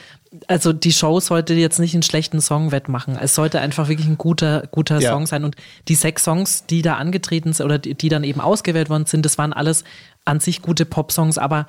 [0.46, 3.18] also die Show sollte jetzt nicht einen schlechten Song wettmachen.
[3.20, 5.12] Es sollte einfach wirklich ein guter, guter Ja.
[5.12, 5.44] Song sein.
[5.44, 5.56] Und
[5.88, 9.24] die sechs Songs, die da angetreten sind oder die, die dann eben ausgewählt worden sind,
[9.24, 9.84] das waren alles
[10.24, 11.66] an sich gute Pop-Songs, aber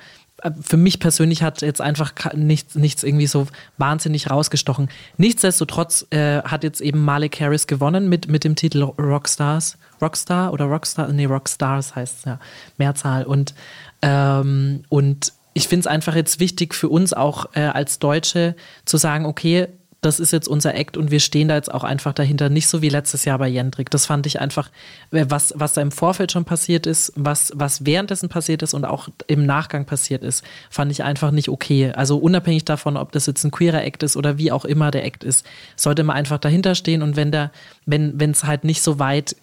[0.60, 3.46] für mich persönlich hat jetzt einfach nichts, nichts irgendwie so
[3.78, 4.88] wahnsinnig rausgestochen.
[5.16, 9.76] Nichtsdestotrotz äh, hat jetzt eben Malik Harris gewonnen mit, mit dem Titel Rockstars.
[10.00, 11.08] Rockstar oder Rockstar?
[11.08, 12.38] Nee, Rockstars heißt es ja.
[12.78, 13.24] Mehrzahl.
[13.24, 13.54] Und,
[14.02, 18.96] ähm, und ich finde es einfach jetzt wichtig für uns auch äh, als Deutsche zu
[18.96, 19.68] sagen, okay,
[20.00, 22.48] das ist jetzt unser Act und wir stehen da jetzt auch einfach dahinter.
[22.48, 23.90] Nicht so wie letztes Jahr bei Jendrik.
[23.90, 24.70] Das fand ich einfach,
[25.10, 29.08] was, was da im Vorfeld schon passiert ist, was, was währenddessen passiert ist und auch
[29.26, 31.92] im Nachgang passiert ist, fand ich einfach nicht okay.
[31.92, 35.04] Also unabhängig davon, ob das jetzt ein queerer Act ist oder wie auch immer der
[35.04, 35.44] Act ist,
[35.76, 37.50] sollte man einfach dahinter stehen und wenn der,
[37.84, 39.36] wenn, wenn es halt nicht so weit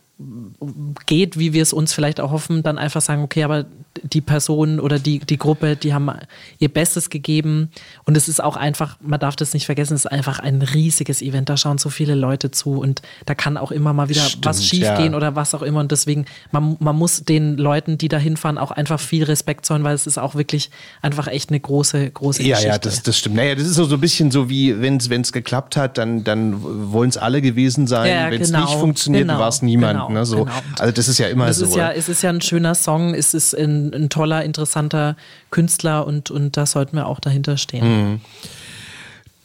[1.06, 3.66] geht, wie wir es uns vielleicht auch hoffen, dann einfach sagen, okay, aber
[4.04, 6.12] die Person oder die, die Gruppe, die haben
[6.60, 7.70] ihr Bestes gegeben
[8.06, 11.22] und es ist auch einfach, man darf das nicht vergessen, es ist einfach ein riesiges
[11.22, 14.46] Event, da schauen so viele Leute zu und da kann auch immer mal wieder Stimmt,
[14.46, 15.18] was schiefgehen ja.
[15.18, 18.72] oder was auch immer und deswegen, man, man muss den Leuten, die da hinfahren, auch
[18.72, 20.70] einfach viel Respekt zollen, weil es ist auch wirklich
[21.02, 22.68] einfach echt eine große, große Ja, Geschichte.
[22.72, 23.36] ja, das, das stimmt.
[23.36, 26.56] Naja, das ist so, so ein bisschen so wie, wenn es geklappt hat, dann, dann
[26.92, 28.12] wollen es alle gewesen sein.
[28.12, 30.00] Ja, wenn es genau, nicht funktioniert, genau, war es niemand.
[30.00, 30.46] genau, ne, so.
[30.46, 30.56] genau.
[30.80, 31.66] Also das ist ja immer Es so.
[31.66, 33.54] ist ja, es ist ja ein schöner Song, es ist
[33.88, 35.16] ein, ein toller, interessanter
[35.52, 38.22] Künstler und, und da sollten wir auch dahinter stehen.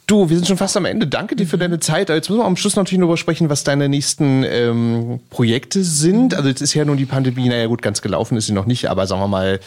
[0.05, 1.07] Du, wir sind schon fast am Ende.
[1.07, 2.09] Danke dir für deine Zeit.
[2.09, 6.33] Jetzt müssen wir am Schluss natürlich nur sprechen, was deine nächsten ähm, Projekte sind.
[6.33, 8.89] Also jetzt ist ja nun die Pandemie, naja gut, ganz gelaufen ist sie noch nicht,
[8.89, 9.59] aber sagen wir mal,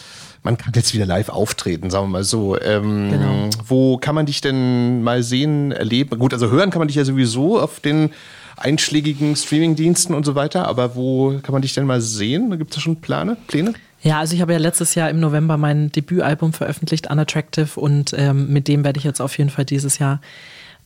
[0.42, 2.60] man kann jetzt wieder live auftreten, sagen wir mal so.
[2.60, 3.50] Ähm, Genau.
[3.66, 6.18] Wo kann man dich denn mal sehen, erleben?
[6.18, 8.10] Gut, also hören kann man dich ja sowieso auf den
[8.56, 12.50] einschlägigen Streamingdiensten und so weiter, aber wo kann man dich denn mal sehen?
[12.50, 13.36] Da gibt es da schon Pläne?
[13.46, 13.74] Pläne?
[14.02, 18.52] Ja, also ich habe ja letztes Jahr im November mein Debütalbum veröffentlicht, Unattractive, und ähm,
[18.52, 20.20] mit dem werde ich jetzt auf jeden Fall dieses Jahr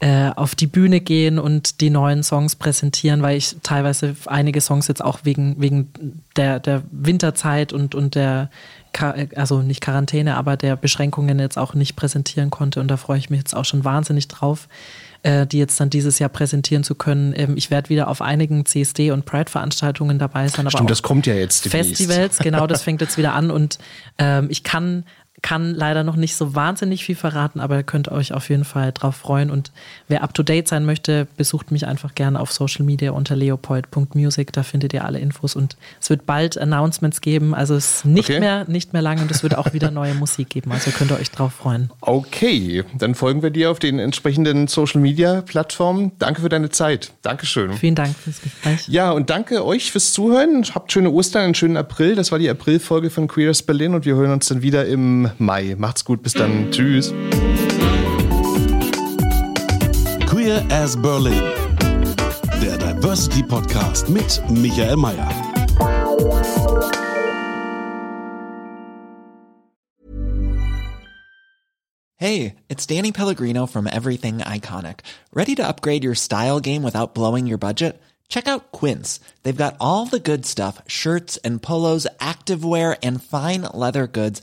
[0.01, 4.89] äh, auf die Bühne gehen und die neuen Songs präsentieren, weil ich teilweise einige Songs
[4.89, 8.49] jetzt auch wegen, wegen der, der Winterzeit und, und der,
[9.37, 12.81] also nicht Quarantäne, aber der Beschränkungen jetzt auch nicht präsentieren konnte.
[12.81, 14.69] Und da freue ich mich jetzt auch schon wahnsinnig drauf,
[15.23, 17.35] äh, die jetzt dann dieses Jahr präsentieren zu können.
[17.37, 20.61] Ähm, ich werde wieder auf einigen CSD- und Pride-Veranstaltungen dabei sein.
[20.61, 21.97] Aber Stimmt, auch das kommt ja jetzt demnächst.
[21.97, 23.79] Festivals, genau, das fängt jetzt wieder an und
[24.19, 25.05] ähm, ich kann,
[25.43, 28.93] kann leider noch nicht so wahnsinnig viel verraten, aber ihr könnt euch auf jeden Fall
[28.93, 29.73] drauf freuen und
[30.09, 34.53] wer up to date sein möchte, besucht mich einfach gerne auf Social Media unter leopold.music,
[34.53, 38.31] da findet ihr alle Infos und es wird bald Announcements geben, also es ist nicht
[38.31, 38.41] Okay.
[38.41, 41.19] mehr, nicht mehr lange und es wird auch wieder neue Musik geben, also könnt ihr
[41.19, 41.91] euch drauf freuen.
[42.01, 46.13] Okay, dann folgen wir dir auf den entsprechenden Social Media Plattformen.
[46.19, 47.13] Danke für deine Zeit.
[47.23, 47.73] Dankeschön.
[47.73, 48.89] Vielen Dank fürs Gespräch.
[48.89, 50.65] Ja, und danke euch fürs Zuhören.
[50.75, 52.15] Habt schöne Ostern, einen schönen April.
[52.15, 55.75] Das war die Aprilfolge von Queers Berlin und wir hören uns dann wieder im Mai.
[55.79, 56.71] Macht's gut, bis dann.
[56.71, 57.13] Tschüss.
[60.27, 61.43] Queer as Berlin.
[62.63, 65.29] Der Diversity Podcast mit Michael Mayer.
[72.17, 75.01] Hey, it's Danny Pellegrino from Everything Iconic.
[75.33, 77.99] Ready to upgrade your style game without blowing your budget?
[78.29, 79.21] Check out Quince.
[79.43, 84.43] They've got all the good stuff shirts and polos, activewear, and fine leather goods,